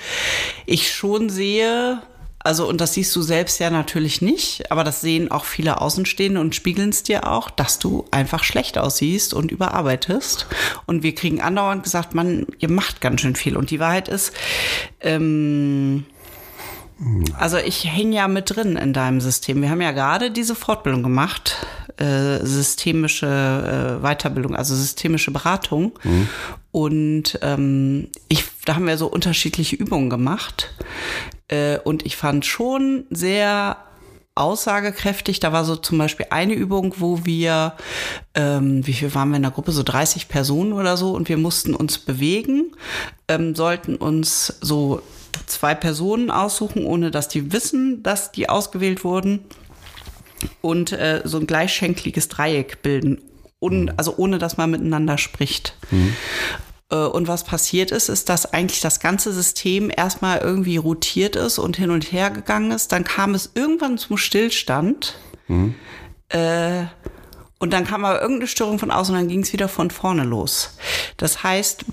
[0.66, 2.02] ich schon sehe,
[2.40, 6.42] also, und das siehst du selbst ja natürlich nicht, aber das sehen auch viele Außenstehende
[6.42, 10.48] und spiegeln es dir auch, dass du einfach schlecht aussiehst und überarbeitest.
[10.86, 13.56] Und wir kriegen andauernd gesagt, man, ihr macht ganz schön viel.
[13.56, 14.34] Und die Wahrheit ist,
[15.00, 16.06] ähm,
[17.38, 19.62] also ich hänge ja mit drin in deinem System.
[19.62, 21.66] Wir haben ja gerade diese Fortbildung gemacht,
[21.98, 25.94] äh, systemische äh, Weiterbildung, also systemische Beratung.
[26.72, 30.74] Und ähm, ich, da haben wir so unterschiedliche Übungen gemacht.
[31.48, 33.78] Äh, und ich fand schon sehr
[34.36, 35.40] aussagekräftig.
[35.40, 37.74] Da war so zum Beispiel eine Übung, wo wir,
[38.34, 39.72] ähm, wie viel waren wir in der Gruppe?
[39.72, 41.12] So 30 Personen oder so.
[41.12, 42.76] Und wir mussten uns bewegen,
[43.28, 45.02] ähm, sollten uns so
[45.48, 49.46] zwei Personen aussuchen, ohne dass die wissen, dass die ausgewählt wurden.
[50.62, 53.22] Und äh, so ein gleichschenkliges Dreieck bilden.
[53.62, 55.78] Un, also ohne dass man miteinander spricht.
[56.90, 61.60] Äh, Und was passiert ist, ist, dass eigentlich das ganze System erstmal irgendwie rotiert ist
[61.60, 62.92] und hin und her gegangen ist.
[62.92, 65.16] Dann kam es irgendwann zum Stillstand.
[66.30, 66.86] Äh,
[67.64, 70.26] Und dann kam aber irgendeine Störung von außen und dann ging es wieder von vorne
[70.26, 70.76] los.
[71.16, 71.86] Das heißt,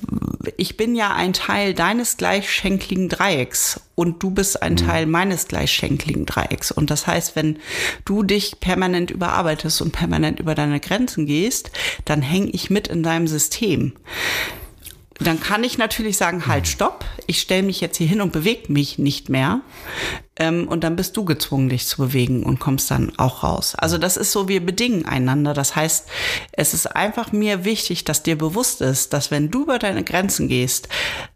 [0.57, 6.27] ich bin ja ein Teil deines gleichschenkligen Dreiecks und du bist ein Teil meines gleichschenkligen
[6.27, 6.73] Dreiecks.
[6.73, 7.61] Und das heißt, wenn
[8.05, 11.71] du dich permanent überarbeitest und permanent über deine Grenzen gehst,
[12.05, 13.93] dann hänge ich mit in deinem System.
[15.21, 18.73] Dann kann ich natürlich sagen, halt, stopp, ich stelle mich jetzt hier hin und bewege
[18.73, 19.61] mich nicht mehr.
[20.37, 23.75] Ähm, und dann bist du gezwungen, dich zu bewegen und kommst dann auch raus.
[23.75, 25.53] Also das ist so, wir bedingen einander.
[25.53, 26.09] Das heißt,
[26.53, 30.49] es ist einfach mir wichtig, dass dir bewusst ist, dass wenn du über deine Grenzen
[30.49, 30.89] gehst,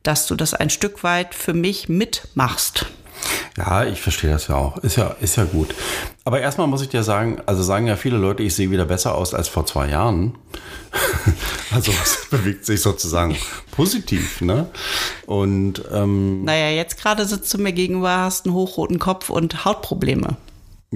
[0.03, 2.87] dass du das ein Stück weit für mich mitmachst.
[3.57, 4.79] Ja, ich verstehe das ja auch.
[4.79, 5.75] Ist ja, ist ja gut.
[6.25, 9.15] Aber erstmal muss ich dir sagen, also sagen ja viele Leute, ich sehe wieder besser
[9.15, 10.35] aus als vor zwei Jahren.
[11.71, 13.37] also es bewegt sich sozusagen
[13.71, 14.69] positiv, ne?
[15.27, 20.37] Und ähm, Naja, jetzt gerade sitzt du mir gegenüber, hast einen hochroten Kopf und Hautprobleme.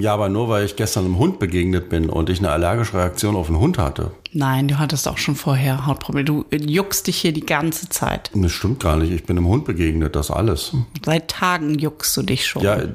[0.00, 3.36] Ja, aber nur weil ich gestern einem Hund begegnet bin und ich eine allergische Reaktion
[3.36, 4.12] auf einen Hund hatte.
[4.32, 6.24] Nein, du hattest auch schon vorher Hautprobleme.
[6.24, 8.30] Du juckst dich hier die ganze Zeit.
[8.34, 9.10] Das stimmt gar nicht.
[9.10, 10.72] Ich bin einem Hund begegnet, das alles.
[11.04, 12.62] Seit Tagen juckst du dich schon.
[12.62, 12.88] Ja, äh,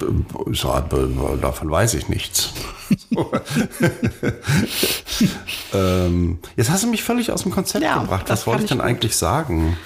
[0.00, 2.52] äh, davon weiß ich nichts.
[5.74, 8.24] ähm, jetzt hast du mich völlig aus dem Konzept Ja, gebracht.
[8.28, 9.76] Was wollte ich denn eigentlich sagen?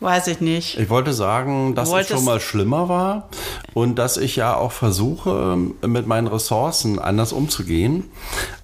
[0.00, 0.78] Weiß ich nicht.
[0.78, 3.28] Ich wollte sagen, dass es schon mal schlimmer war
[3.74, 8.04] und dass ich ja auch versuche, mit meinen Ressourcen anders umzugehen.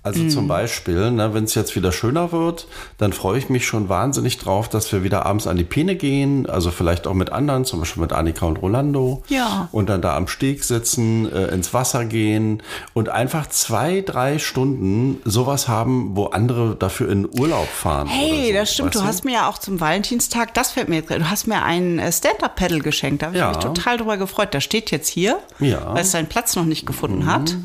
[0.04, 0.30] Also Mhm.
[0.30, 2.68] zum Beispiel, ne, wenn es jetzt wieder schöner wird,
[2.98, 6.46] dann freue ich mich schon wahnsinnig drauf, dass wir wieder abends an die Peene gehen.
[6.48, 9.22] Also vielleicht auch mit anderen, zum Beispiel mit Annika und Rolando.
[9.28, 9.68] Ja.
[9.72, 12.62] Und dann da am Steg sitzen, äh, ins Wasser gehen
[12.92, 18.06] und einfach zwei, drei Stunden sowas haben, wo andere dafür in Urlaub fahren.
[18.06, 18.94] Hey, so, das stimmt.
[18.94, 21.62] Du hast mir ja auch zum Valentinstag, das fällt mir jetzt gerade, du hast mir
[21.62, 23.22] ein äh, Stand-Up-Pedal geschenkt.
[23.22, 23.48] Da habe ich Ja.
[23.48, 24.54] mich total drüber gefreut.
[24.54, 25.80] Das steht jetzt hier, Ja.
[25.80, 25.94] Mhm.
[25.94, 27.56] weil es seinen Platz noch nicht gefunden hat.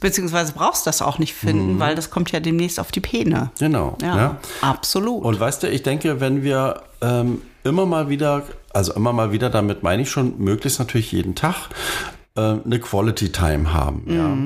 [0.00, 3.50] Beziehungsweise brauchst du das auch nicht finden, weil das kommt ja demnächst auf die Peene.
[3.58, 3.96] Genau.
[4.00, 4.36] Ja, ja.
[4.60, 5.24] absolut.
[5.24, 8.42] Und weißt du, ich denke, wenn wir ähm, immer mal wieder,
[8.72, 11.68] also immer mal wieder, damit meine ich schon möglichst natürlich jeden Tag,
[12.36, 14.36] äh, eine Quality Time haben, ja.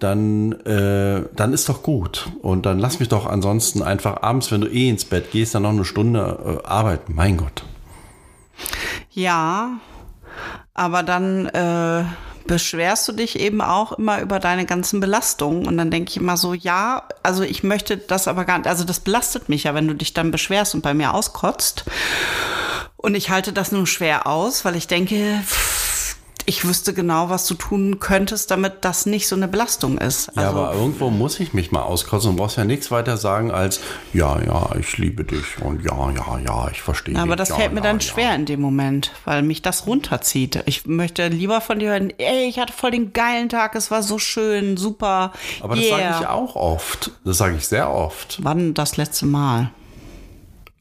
[0.00, 2.28] Dann, äh, dann ist doch gut.
[2.42, 5.62] Und dann lass mich doch ansonsten einfach abends, wenn du eh ins Bett gehst, dann
[5.62, 7.14] noch eine Stunde äh, arbeiten.
[7.14, 7.62] Mein Gott.
[9.14, 9.78] Ja,
[10.74, 12.04] aber dann äh,
[12.48, 15.66] beschwerst du dich eben auch immer über deine ganzen Belastungen.
[15.66, 18.84] Und dann denke ich immer so, ja, also ich möchte das aber gar nicht, also
[18.84, 21.84] das belastet mich ja, wenn du dich dann beschwerst und bei mir auskotzt.
[22.96, 25.83] Und ich halte das nur schwer aus, weil ich denke, pff,
[26.46, 30.30] ich wüsste genau, was du tun könntest, damit das nicht so eine Belastung ist.
[30.36, 33.50] Ja, Also, aber irgendwo muss ich mich mal auskotzen und brauchst ja nichts weiter sagen
[33.50, 33.80] als,
[34.12, 37.36] ja, ja, ich liebe dich und ja, ja, ja, ich verstehe aber dich.
[37.36, 38.02] das ja, fällt mir ja, dann ja.
[38.02, 40.62] schwer in dem Moment, weil mich das runterzieht.
[40.66, 44.02] Ich möchte lieber von dir hören, ey, ich hatte voll den geilen Tag, es war
[44.02, 45.32] so schön, super.
[45.60, 45.98] Aber das yeah.
[45.98, 47.10] sage ich auch oft.
[47.24, 48.38] Das sage ich sehr oft.
[48.42, 49.70] Wann das letzte Mal?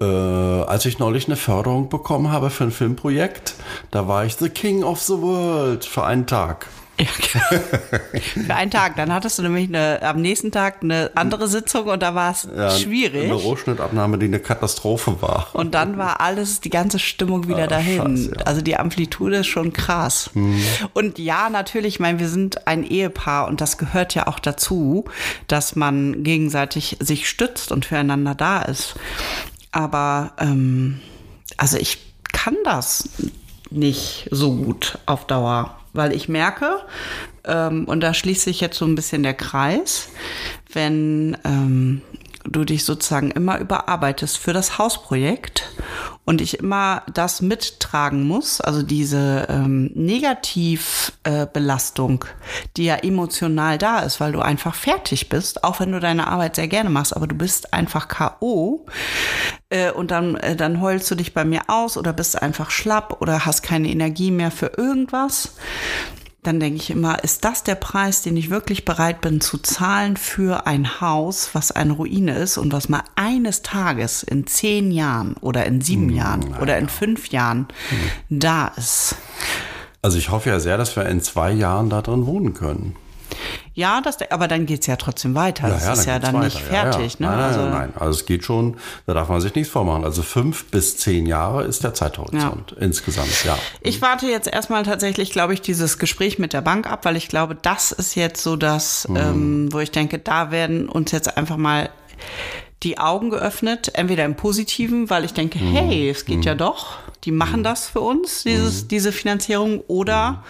[0.03, 3.55] Äh, als ich neulich eine Förderung bekommen habe für ein Filmprojekt,
[3.91, 6.67] da war ich the King of the World für einen Tag.
[6.99, 7.07] Ja,
[8.45, 8.97] Für einen Tag.
[8.97, 12.47] Dann hattest du nämlich eine, am nächsten Tag eine andere Sitzung und da war es
[12.83, 13.23] schwierig.
[13.23, 15.47] Eine Rohschnittabnahme, die eine Katastrophe war.
[15.53, 17.97] Und dann war alles, die ganze Stimmung wieder Ah, dahin.
[17.97, 18.45] krass, ja.
[18.45, 20.29] Also die Amplitude ist schon krass.
[20.93, 25.05] Und ja, natürlich, ich meine, wir sind ein Ehepaar und das gehört ja auch dazu,
[25.47, 28.93] dass man gegenseitig sich stützt und füreinander da ist.
[29.73, 31.01] Aber ähm,
[31.57, 31.99] also ich
[32.31, 33.09] kann das
[33.69, 36.79] nicht so gut auf Dauer, weil ich merke,
[37.43, 40.09] ähm, und da schließt sich jetzt so ein bisschen der Kreis,
[40.71, 42.01] wenn ähm,
[42.45, 45.71] du dich sozusagen immer überarbeitest für das Hausprojekt
[46.25, 52.25] und ich immer das mittragen muss, also diese ähm, Negativbelastung,
[52.77, 56.55] die ja emotional da ist, weil du einfach fertig bist, auch wenn du deine Arbeit
[56.55, 58.87] sehr gerne machst, aber du bist einfach K.O.
[59.73, 63.21] Äh, und dann, äh, dann heulst du dich bei mir aus oder bist einfach schlapp
[63.21, 65.55] oder hast keine Energie mehr für irgendwas
[66.43, 70.17] dann denke ich immer, ist das der Preis, den ich wirklich bereit bin zu zahlen
[70.17, 75.35] für ein Haus, was eine Ruine ist und was mal eines Tages in zehn Jahren
[75.39, 77.67] oder in sieben Jahren oder in fünf Jahren
[78.29, 79.15] da ist?
[80.01, 82.97] Also ich hoffe ja sehr, dass wir in zwei Jahren da drin wohnen können.
[83.73, 85.67] Ja, das, aber dann geht's ja trotzdem weiter.
[85.69, 86.45] das ist ja dann weiter.
[86.45, 87.17] nicht fertig.
[87.19, 87.31] Ja, ja.
[87.31, 87.37] Ne?
[87.37, 87.93] Nein, nein, also, nein.
[87.95, 90.03] Also es geht schon, da darf man sich nichts vormachen.
[90.03, 93.57] Also fünf bis zehn Jahre ist der Zeithorizont insgesamt, ja.
[93.81, 97.27] Ich warte jetzt erstmal tatsächlich, glaube ich, dieses Gespräch mit der Bank ab, weil ich
[97.27, 101.57] glaube, das ist jetzt so das, ähm, wo ich denke, da werden uns jetzt einfach
[101.57, 101.89] mal
[102.83, 107.31] die Augen geöffnet, entweder im Positiven, weil ich denke, hey, es geht ja doch, die
[107.31, 110.43] machen das für uns, dieses, diese Finanzierung, oder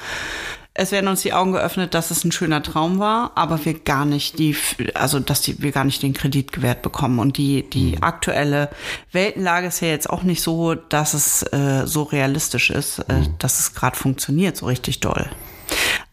[0.76, 4.06] es werden uns die Augen geöffnet, dass es ein schöner Traum war, aber wir gar
[4.06, 4.56] nicht die,
[4.96, 7.20] also dass die, wir gar nicht den Kredit gewährt bekommen.
[7.20, 8.70] Und die, die aktuelle
[9.12, 13.60] Weltenlage ist ja jetzt auch nicht so, dass es äh, so realistisch ist, äh, dass
[13.60, 15.30] es gerade funktioniert, so richtig doll.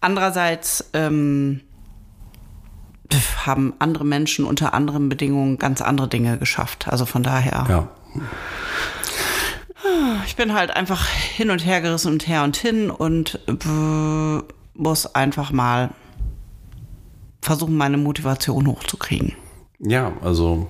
[0.02, 1.62] Andererseits ähm,
[3.46, 6.86] haben andere Menschen unter anderen Bedingungen ganz andere Dinge geschafft.
[6.88, 7.66] Also von daher.
[7.68, 7.88] Ja.
[10.26, 14.42] Ich bin halt einfach hin und her gerissen und her und hin und äh,
[14.74, 15.90] muss einfach mal
[17.40, 19.34] versuchen, meine Motivation hochzukriegen.
[19.78, 20.68] Ja, also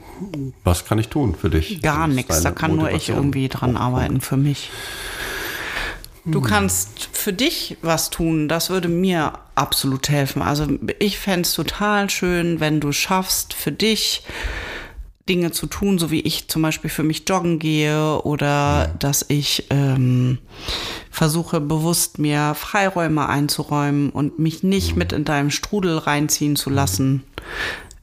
[0.63, 1.83] was kann ich tun für dich?
[1.83, 2.43] Gar nichts.
[2.43, 3.17] Da kann nur ich Motivation.
[3.17, 4.71] irgendwie dran arbeiten für mich.
[6.27, 10.43] Du kannst für dich was tun, das würde mir absolut helfen.
[10.43, 10.67] Also
[10.99, 14.23] ich fände es total schön, wenn du schaffst, für dich
[15.29, 19.67] Dinge zu tun, so wie ich zum Beispiel für mich joggen gehe oder dass ich
[19.71, 20.39] ähm,
[21.11, 27.23] versuche bewusst mir Freiräume einzuräumen und mich nicht mit in deinem Strudel reinziehen zu lassen.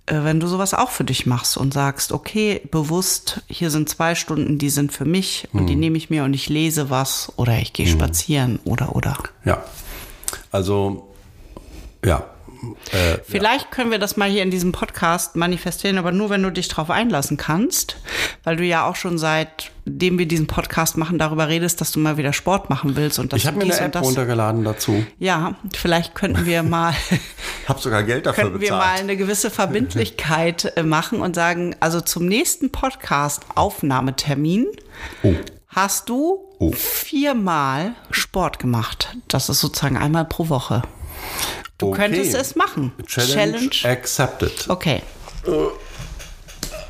[0.06, 4.16] Äh, wenn du sowas auch für dich machst und sagst, okay, bewusst, hier sind zwei
[4.16, 7.60] Stunden, die sind für mich und die nehme ich mir und ich lese was oder
[7.60, 9.18] ich gehe spazieren oder oder.
[9.44, 9.64] Ja.
[10.52, 11.10] Also,
[12.06, 12.26] ja.
[12.92, 16.52] Äh, Vielleicht können wir das mal hier in diesem Podcast manifestieren, aber nur wenn du
[16.52, 17.98] dich darauf einlassen kannst,
[18.44, 22.18] weil du ja auch schon seitdem wir diesen Podcast machen darüber redest, dass du mal
[22.18, 24.04] wieder Sport machen willst und dass ich habe mir eine und App das.
[24.06, 25.06] runtergeladen dazu.
[25.20, 26.94] Ja, vielleicht könnten wir mal
[27.68, 29.00] Hab sogar Geld dafür könnten wir mal bezahlt.
[29.02, 34.68] eine gewisse Verbindlichkeit äh, machen und sagen, also zum nächsten Podcast Aufnahmetermin
[35.24, 35.34] Oh.
[35.68, 36.72] hast du Oh.
[36.72, 39.16] viermal Sport gemacht.
[39.28, 40.82] Das ist sozusagen einmal pro Woche.
[41.78, 41.98] Du Okay.
[42.10, 42.92] könntest es machen.
[43.06, 44.52] Challenge, accepted.
[44.68, 45.02] Okay.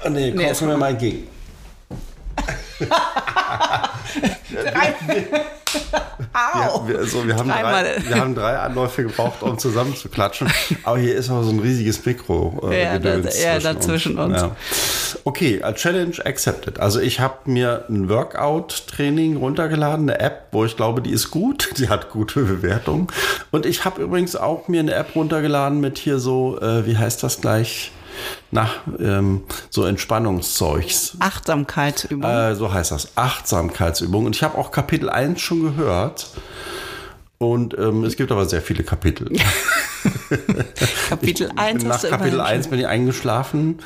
[0.03, 1.27] Ah, nee, Nee, kauf mir mal gegen.
[6.87, 7.85] Wir, also, wir, haben drei, Dreimal.
[8.07, 10.47] wir haben drei Anläufe gebraucht, um zusammen zu klatschen.
[10.83, 12.69] Aber hier ist auch so ein riesiges Mikro.
[12.71, 14.41] Äh, Ja, da- ja, zwischen dazwischen uns.
[14.41, 14.55] Ja.
[15.23, 16.79] Okay, a Challenge accepted.
[16.79, 21.69] Also ich habe mir ein Workout-Training runtergeladen, eine App, wo ich glaube, die ist gut.
[21.77, 23.07] Die hat gute Bewertungen.
[23.51, 27.21] Und ich habe übrigens auch mir eine App runtergeladen mit hier so, äh, wie heißt
[27.23, 27.91] das gleich?
[28.51, 31.17] Na, ähm, so Entspannungszeugs.
[31.19, 32.29] Achtsamkeitsübung.
[32.29, 33.15] Äh, so heißt das.
[33.15, 34.25] Achtsamkeitsübung.
[34.25, 36.27] Und ich habe auch Kapitel 1 schon gehört.
[37.39, 39.31] Und ähm, es gibt aber sehr viele Kapitel.
[41.09, 43.79] Kapitel 1 Nach Kapitel immerhin 1 bin ich eingeschlafen,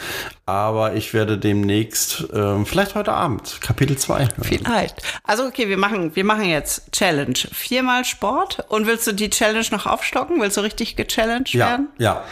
[0.45, 4.29] aber ich werde demnächst, ähm, vielleicht heute Abend, Kapitel 2 hören.
[4.41, 5.01] Vielleicht.
[5.23, 7.33] Also okay, wir machen, wir machen jetzt Challenge.
[7.51, 8.65] Viermal Sport.
[8.69, 10.41] Und willst du die Challenge noch aufstocken?
[10.41, 11.87] Willst du richtig gechallenged Ja, werden?
[11.97, 12.23] ja.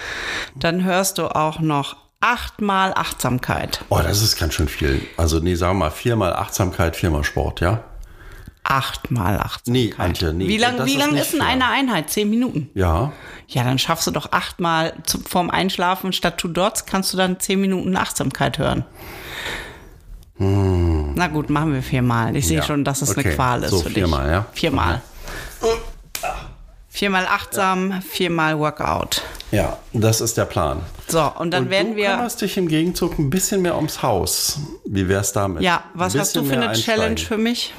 [0.56, 3.82] Dann hörst du auch noch achtmal Achtsamkeit.
[3.90, 5.02] Oh, das ist ganz schön viel.
[5.18, 7.84] Also, nee, sagen wir mal viermal Achtsamkeit, viermal Sport, ja?
[8.72, 9.68] Achtmal Achtsamkeit.
[9.68, 10.48] Nee, Antje, nee.
[10.48, 12.10] Wie lang, das wie ist lang ist denn eine Einheit?
[12.12, 12.70] Zehn Minuten.
[12.76, 13.12] Ja.
[13.48, 17.40] Ja, dann schaffst du doch achtmal zum, vorm Einschlafen statt Two Dots kannst du dann
[17.40, 18.86] zehn Minuten Achtsamkeit hören.
[20.38, 22.36] Na gut, machen wir viermal.
[22.36, 22.62] Ich sehe Hm.
[22.62, 23.26] Ja, schon, dass es okay.
[23.26, 24.32] eine Qual ist So, für viermal, dich.
[24.32, 24.46] ja?
[24.54, 25.02] Viermal.
[26.88, 29.22] Viermal achtsam, viermal Workout.
[29.52, 30.82] Ja, das ist der Plan.
[31.08, 32.10] So, und dann Und werden du wir.
[32.12, 34.60] kümmerst dich im Gegenzug ein bisschen mehr ums Haus.
[34.86, 35.62] Wie wär's damit?
[35.64, 37.74] Ja, was hast du für eine Challenge für mich?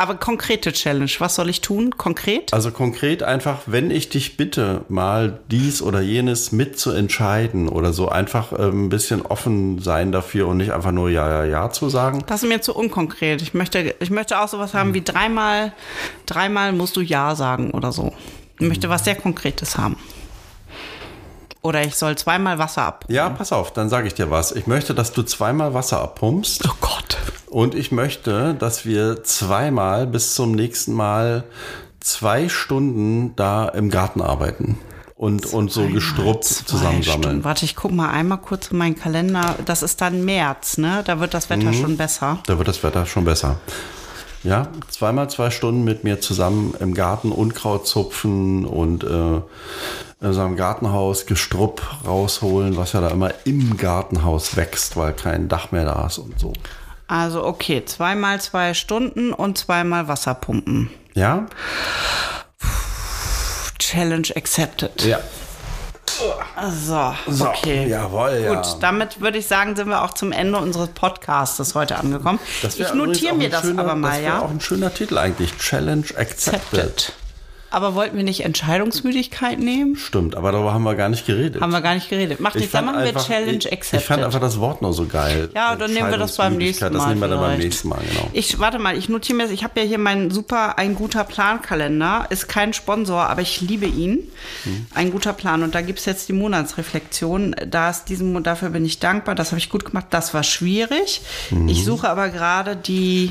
[0.00, 1.10] Aber konkrete Challenge.
[1.18, 1.94] Was soll ich tun?
[1.98, 2.54] Konkret?
[2.54, 8.58] Also konkret einfach, wenn ich dich bitte, mal dies oder jenes mitzuentscheiden oder so, einfach
[8.58, 12.24] ähm, ein bisschen offen sein dafür und nicht einfach nur Ja, ja, ja zu sagen.
[12.28, 13.42] Das ist mir zu unkonkret.
[13.42, 15.74] Ich möchte, ich möchte auch sowas haben wie dreimal,
[16.24, 18.14] dreimal musst du Ja sagen oder so.
[18.58, 19.98] Ich möchte was sehr Konkretes haben.
[21.60, 23.04] Oder ich soll zweimal Wasser ab.
[23.08, 24.52] Ja, pass auf, dann sage ich dir was.
[24.52, 27.18] Ich möchte, dass du zweimal Wasser abpumpst Oh Gott.
[27.50, 31.44] Und ich möchte, dass wir zweimal bis zum nächsten Mal
[32.00, 34.78] zwei Stunden da im Garten arbeiten
[35.16, 37.22] und, und so Gestrupp Zwei zusammensammeln.
[37.24, 37.44] Stunden.
[37.44, 39.56] Warte, ich guck mal einmal kurz in meinen Kalender.
[39.66, 41.02] Das ist dann März, ne?
[41.04, 41.74] Da wird das Wetter Mhm.
[41.74, 42.38] schon besser.
[42.46, 43.60] Da wird das Wetter schon besser.
[44.42, 49.42] Ja, zweimal zwei Stunden mit mir zusammen im Garten Unkraut zupfen und äh, in
[50.38, 55.84] einem Gartenhaus Gestrupp rausholen, was ja da immer im Gartenhaus wächst, weil kein Dach mehr
[55.84, 56.54] da ist und so.
[57.10, 60.90] Also okay, zweimal zwei Stunden und zweimal Wasser pumpen.
[61.14, 61.46] Ja?
[63.80, 65.02] Challenge accepted.
[65.02, 65.18] Ja.
[66.70, 67.88] So, So, okay.
[67.88, 68.54] jawohl, ja.
[68.54, 72.38] Gut, damit würde ich sagen, sind wir auch zum Ende unseres Podcasts heute angekommen.
[72.62, 74.42] Das ich notiere mir das schöner, aber mal, das ja.
[74.42, 75.58] auch ein schöner Titel eigentlich.
[75.58, 76.78] Challenge accepted.
[76.78, 77.12] Accepted.
[77.70, 79.96] Aber wollten wir nicht Entscheidungsmüdigkeit nehmen?
[79.96, 81.60] Stimmt, aber darüber haben wir gar nicht geredet.
[81.62, 82.40] Haben wir gar nicht geredet.
[82.40, 84.00] Macht nichts, dann machen wir Challenge ich, accepted.
[84.00, 85.50] Ich fand einfach das Wort nur so geil.
[85.54, 86.90] Ja, dann nehmen wir das beim nächsten Mal.
[86.90, 87.64] Das nehmen wir dann beim vielleicht.
[87.64, 88.28] nächsten Mal, genau.
[88.32, 89.52] Ich warte mal, ich notiere mir das.
[89.52, 92.26] Ich habe ja hier meinen super ein guter Plan-Kalender.
[92.30, 94.28] Ist kein Sponsor, aber ich liebe ihn.
[94.64, 94.86] Hm.
[94.94, 95.62] Ein guter Plan.
[95.62, 97.54] Und da gibt es jetzt die Monatsreflexion.
[97.68, 99.34] Da ist diesem, dafür bin ich dankbar.
[99.34, 100.06] Das habe ich gut gemacht.
[100.10, 101.22] Das war schwierig.
[101.50, 101.68] Mhm.
[101.68, 103.30] Ich suche aber gerade die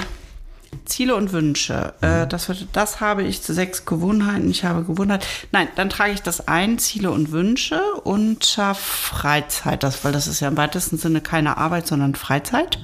[0.86, 1.93] Ziele und Wünsche.
[2.01, 4.49] Äh, das, wird, das habe ich zu sechs Gewohnheiten.
[4.49, 5.26] Ich habe Gewohnheiten.
[5.51, 9.84] Nein, dann trage ich das ein, Ziele und Wünsche unter Freizeit.
[9.84, 12.80] Das, weil das ist ja im weitesten Sinne keine Arbeit, sondern Freizeit.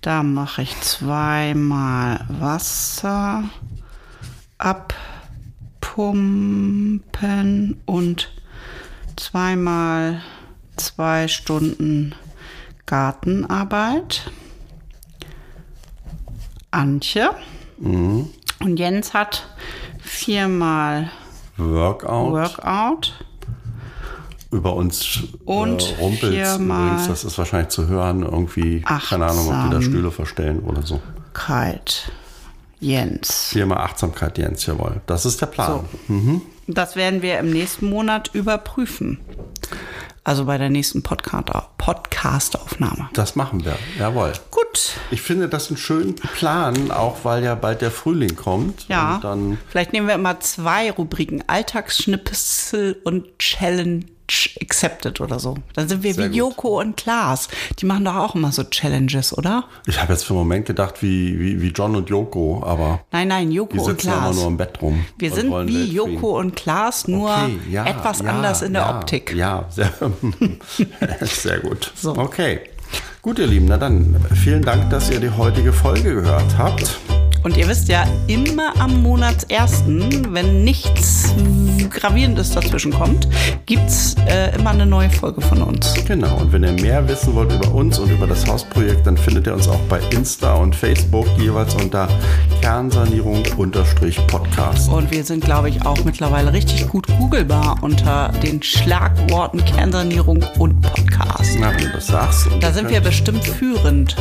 [0.00, 3.44] Da mache ich zweimal Wasser
[4.58, 6.20] abpumpen
[7.84, 8.30] und
[9.16, 10.22] zweimal
[10.76, 12.14] zwei Stunden
[12.86, 14.30] Gartenarbeit.
[16.76, 17.30] Antje.
[17.78, 19.48] Und Jens hat
[19.98, 21.10] viermal
[21.56, 22.32] Workout.
[22.32, 23.26] Workout.
[24.50, 29.64] Über uns Und äh, rumpelt übrigens, das ist wahrscheinlich zu hören, irgendwie, keine Ahnung, ob
[29.64, 29.82] die da.
[29.82, 31.00] Stühle verstellen oder so.
[31.32, 32.12] Kalt.
[32.78, 33.48] Jens.
[33.48, 35.00] Viermal Achtsamkeit, Jens, jawohl.
[35.06, 35.80] Das ist der Plan.
[36.66, 39.18] Das werden wir im nächsten Monat überprüfen.
[40.26, 43.08] Also bei der nächsten Podcast- Podcast-Aufnahme.
[43.12, 44.32] Das machen wir, jawohl.
[44.50, 44.94] Gut.
[45.12, 48.88] Ich finde das einen schönen Plan, auch weil ja bald der Frühling kommt.
[48.88, 49.20] Ja.
[49.68, 54.00] Vielleicht nehmen wir immer zwei Rubriken: Alltagsschnipsel und Challenge
[54.60, 55.56] Accepted oder so.
[55.74, 56.36] Dann sind wir Sehr wie gut.
[56.36, 57.48] Joko und Klaas.
[57.78, 59.64] Die machen doch auch immer so Challenges, oder?
[59.86, 63.28] Ich habe jetzt für einen Moment gedacht, wie, wie, wie John und Joko, aber Nein,
[63.28, 64.36] nein, Joko und sitzen ja immer Klaas.
[64.36, 65.04] nur im Bett rum.
[65.18, 65.92] Wir sind wie Weltfrieden.
[65.94, 69.34] Joko und Klaas, nur Okay, ja, etwas ja, anders in der Optik.
[69.34, 69.92] Ja, sehr,
[71.22, 71.92] sehr gut.
[71.94, 72.16] So.
[72.16, 72.60] Okay.
[73.22, 77.00] Gut, ihr Lieben, na dann vielen Dank, dass ihr die heutige Folge gehört habt.
[77.46, 81.32] Und ihr wisst ja, immer am Monatsersten, wenn nichts
[81.90, 83.28] Gravierendes dazwischen kommt,
[83.66, 85.94] gibt es äh, immer eine neue Folge von uns.
[86.08, 89.46] Genau, und wenn ihr mehr wissen wollt über uns und über das Hausprojekt, dann findet
[89.46, 92.08] ihr uns auch bei Insta und Facebook jeweils unter
[92.62, 94.90] Kernsanierung-Podcast.
[94.90, 100.82] Und wir sind, glaube ich, auch mittlerweile richtig gut googelbar unter den Schlagworten Kernsanierung und
[100.82, 101.56] Podcast.
[101.60, 102.48] Na, wenn du das sagst.
[102.60, 104.16] Da sind wir bestimmt führend.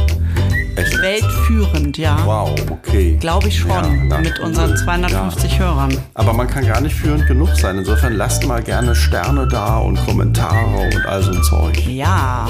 [0.75, 1.01] Echt?
[1.01, 2.17] Weltführend, ja.
[2.25, 3.17] Wow, okay.
[3.19, 4.09] Glaube ich schon.
[4.09, 4.77] Ja, mit unseren cool.
[4.77, 5.97] 250 Hörern.
[6.13, 7.77] Aber man kann gar nicht führend genug sein.
[7.77, 11.85] Insofern lasst mal gerne Sterne da und Kommentare und all so ein Zeug.
[11.87, 12.47] Ja.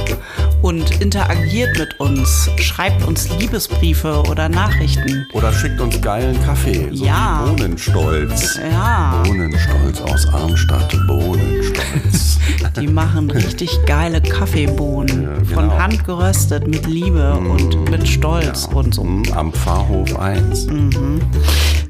[0.62, 2.50] Und interagiert mit uns.
[2.58, 5.28] Schreibt uns Liebesbriefe oder Nachrichten.
[5.34, 6.90] Oder schickt uns geilen Kaffee.
[6.92, 7.44] So Ja.
[7.46, 8.60] wie Bohnenstolz.
[8.72, 9.22] Ja.
[9.24, 10.96] Bohnenstolz aus Armstadt.
[11.08, 12.40] Bohnenstolz.
[12.80, 15.24] Die machen richtig geile Kaffeebohnen.
[15.24, 15.46] Ja, genau.
[15.54, 19.04] Von Hand geröstet mit Liebe und mit Stolz und so.
[19.04, 20.68] Hm, Am Pfarrhof 1.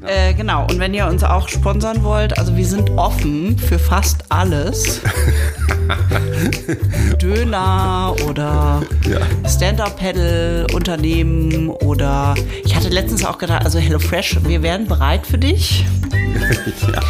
[0.04, 4.24] Äh, genau, und wenn ihr uns auch sponsern wollt, also wir sind offen für fast
[4.28, 5.00] alles.
[7.20, 8.82] Döner oder
[9.46, 12.34] Stand-Up-Pedal-Unternehmen oder
[12.64, 15.86] ich hatte letztens auch gedacht, also HelloFresh, wir wären bereit für dich.
[16.92, 17.00] ja.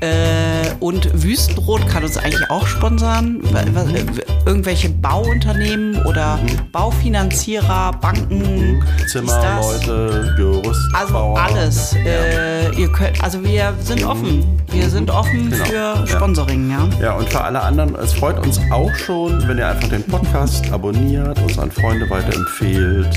[0.00, 3.40] Äh, und Wüstenrot kann uns eigentlich auch sponsern.
[3.54, 3.66] Äh,
[4.46, 6.40] Irgendwelche Bauunternehmen oder
[6.72, 8.71] Baufinanzierer, Banken.
[9.06, 11.38] Zimmerleute, Gerüstbauer.
[11.38, 11.94] Also alles.
[12.04, 14.60] Äh, ihr könnt, also wir sind offen.
[14.70, 15.64] Wir sind offen Genau.
[15.64, 16.06] für Ja.
[16.06, 16.88] Sponsoring, ja.
[17.00, 20.70] Ja, und für alle anderen, es freut uns auch schon, wenn ihr einfach den Podcast
[20.72, 23.08] abonniert, uns an Freunde weiterempfehlt.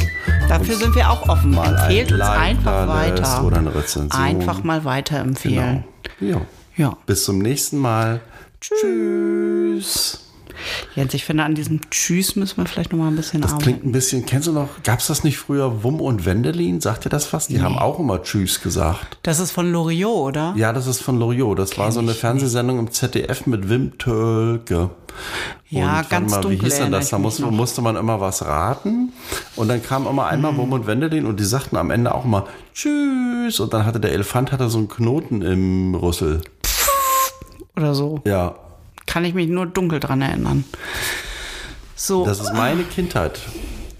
[0.49, 1.51] Dafür sind wir auch offen.
[1.51, 3.43] mal ein Empfehlt uns Like einfach weiter.
[3.45, 4.21] oder eine Rezension.
[4.21, 5.83] Einfach mal weiterempfehlen.
[6.19, 6.39] Genau.
[6.77, 6.85] Ja.
[6.89, 6.97] Ja.
[7.05, 8.19] Bis zum nächsten Mal.
[8.59, 10.24] Tschüss.
[10.95, 13.63] Jens, ich finde, an diesem Tschüss müssen wir vielleicht noch mal ein bisschen Das arbeiten.
[13.63, 16.81] klingt ein bisschen, kennst du noch, gab es das nicht früher, Wum und Wendelin?
[16.81, 17.49] Sagt ihr das fast?
[17.49, 19.17] Die haben auch immer Tschüss gesagt.
[19.23, 20.53] Das ist von Loriot, oder?
[20.55, 21.59] Ja, das ist von Loriot.
[21.59, 24.89] Das war so eine Fernsehsendung im ZDF mit Wim Tölke.
[25.69, 27.09] Ja, warte ganz mal, dunkel Wie hieß denn das?
[27.09, 27.45] Da musste.
[27.45, 27.55] Mhm.
[27.55, 29.13] musste man immer was raten.
[29.55, 32.43] Und dann kam immer einmal Wum und Wendelin und die sagten am Ende auch mal
[32.73, 33.59] Tschüss.
[33.59, 36.41] Und dann hatte der Elefant hatte so einen Knoten im Rüssel.
[37.75, 38.21] Oder so.
[38.25, 38.55] Ja,
[39.05, 40.63] Kann ich mich nur dunkel dran erinnern.
[41.95, 42.25] So.
[42.25, 43.39] das ist meine Kindheit.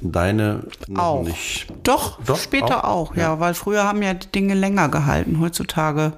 [0.02, 0.64] Deine
[0.96, 1.24] Auch.
[1.24, 1.68] nicht.
[1.84, 3.12] Doch, Doch, später auch?
[3.12, 3.40] auch, ja.
[3.40, 5.40] weil früher haben ja die Dinge länger gehalten.
[5.40, 6.14] Heutzutage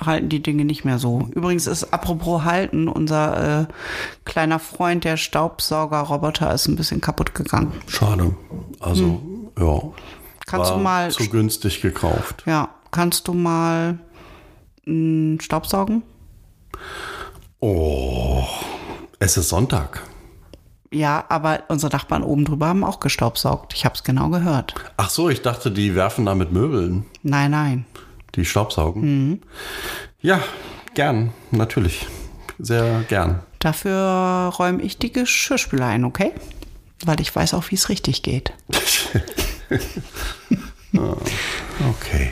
[0.00, 1.28] halten die Dinge nicht mehr so.
[1.34, 3.66] Übrigens ist apropos halten, unser äh,
[4.24, 7.72] kleiner Freund, der Staubsaugerroboter, ist ein bisschen kaputt gegangen.
[7.88, 8.34] Schade.
[8.80, 9.20] Also,
[9.58, 9.82] ja.
[9.82, 9.92] Hm.
[10.46, 12.44] Kannst war du mal- zu günstig gekauft.
[12.46, 13.98] Ja, kannst du mal
[14.84, 16.02] mh, Staubsaugen?
[17.60, 18.44] Oh,
[19.18, 20.02] es ist Sonntag.
[20.92, 23.74] Ja, aber unsere Nachbarn oben drüber haben auch gestaubsaugt.
[23.74, 24.74] Ich habe es genau gehört.
[24.96, 27.06] Ach so, ich dachte, die werfen da mit Möbeln.
[27.22, 27.86] Nein, nein.
[28.34, 29.02] Die staubsaugen?
[29.02, 29.40] Mhm.
[30.20, 30.40] Ja,
[30.94, 32.06] gern, natürlich.
[32.58, 33.42] Sehr gern.
[33.58, 36.32] Dafür räume ich die Geschirrspüler ein, okay?
[37.04, 38.52] Weil ich weiß auch, wie es richtig geht.
[40.96, 41.16] Ah,
[41.90, 42.30] okay.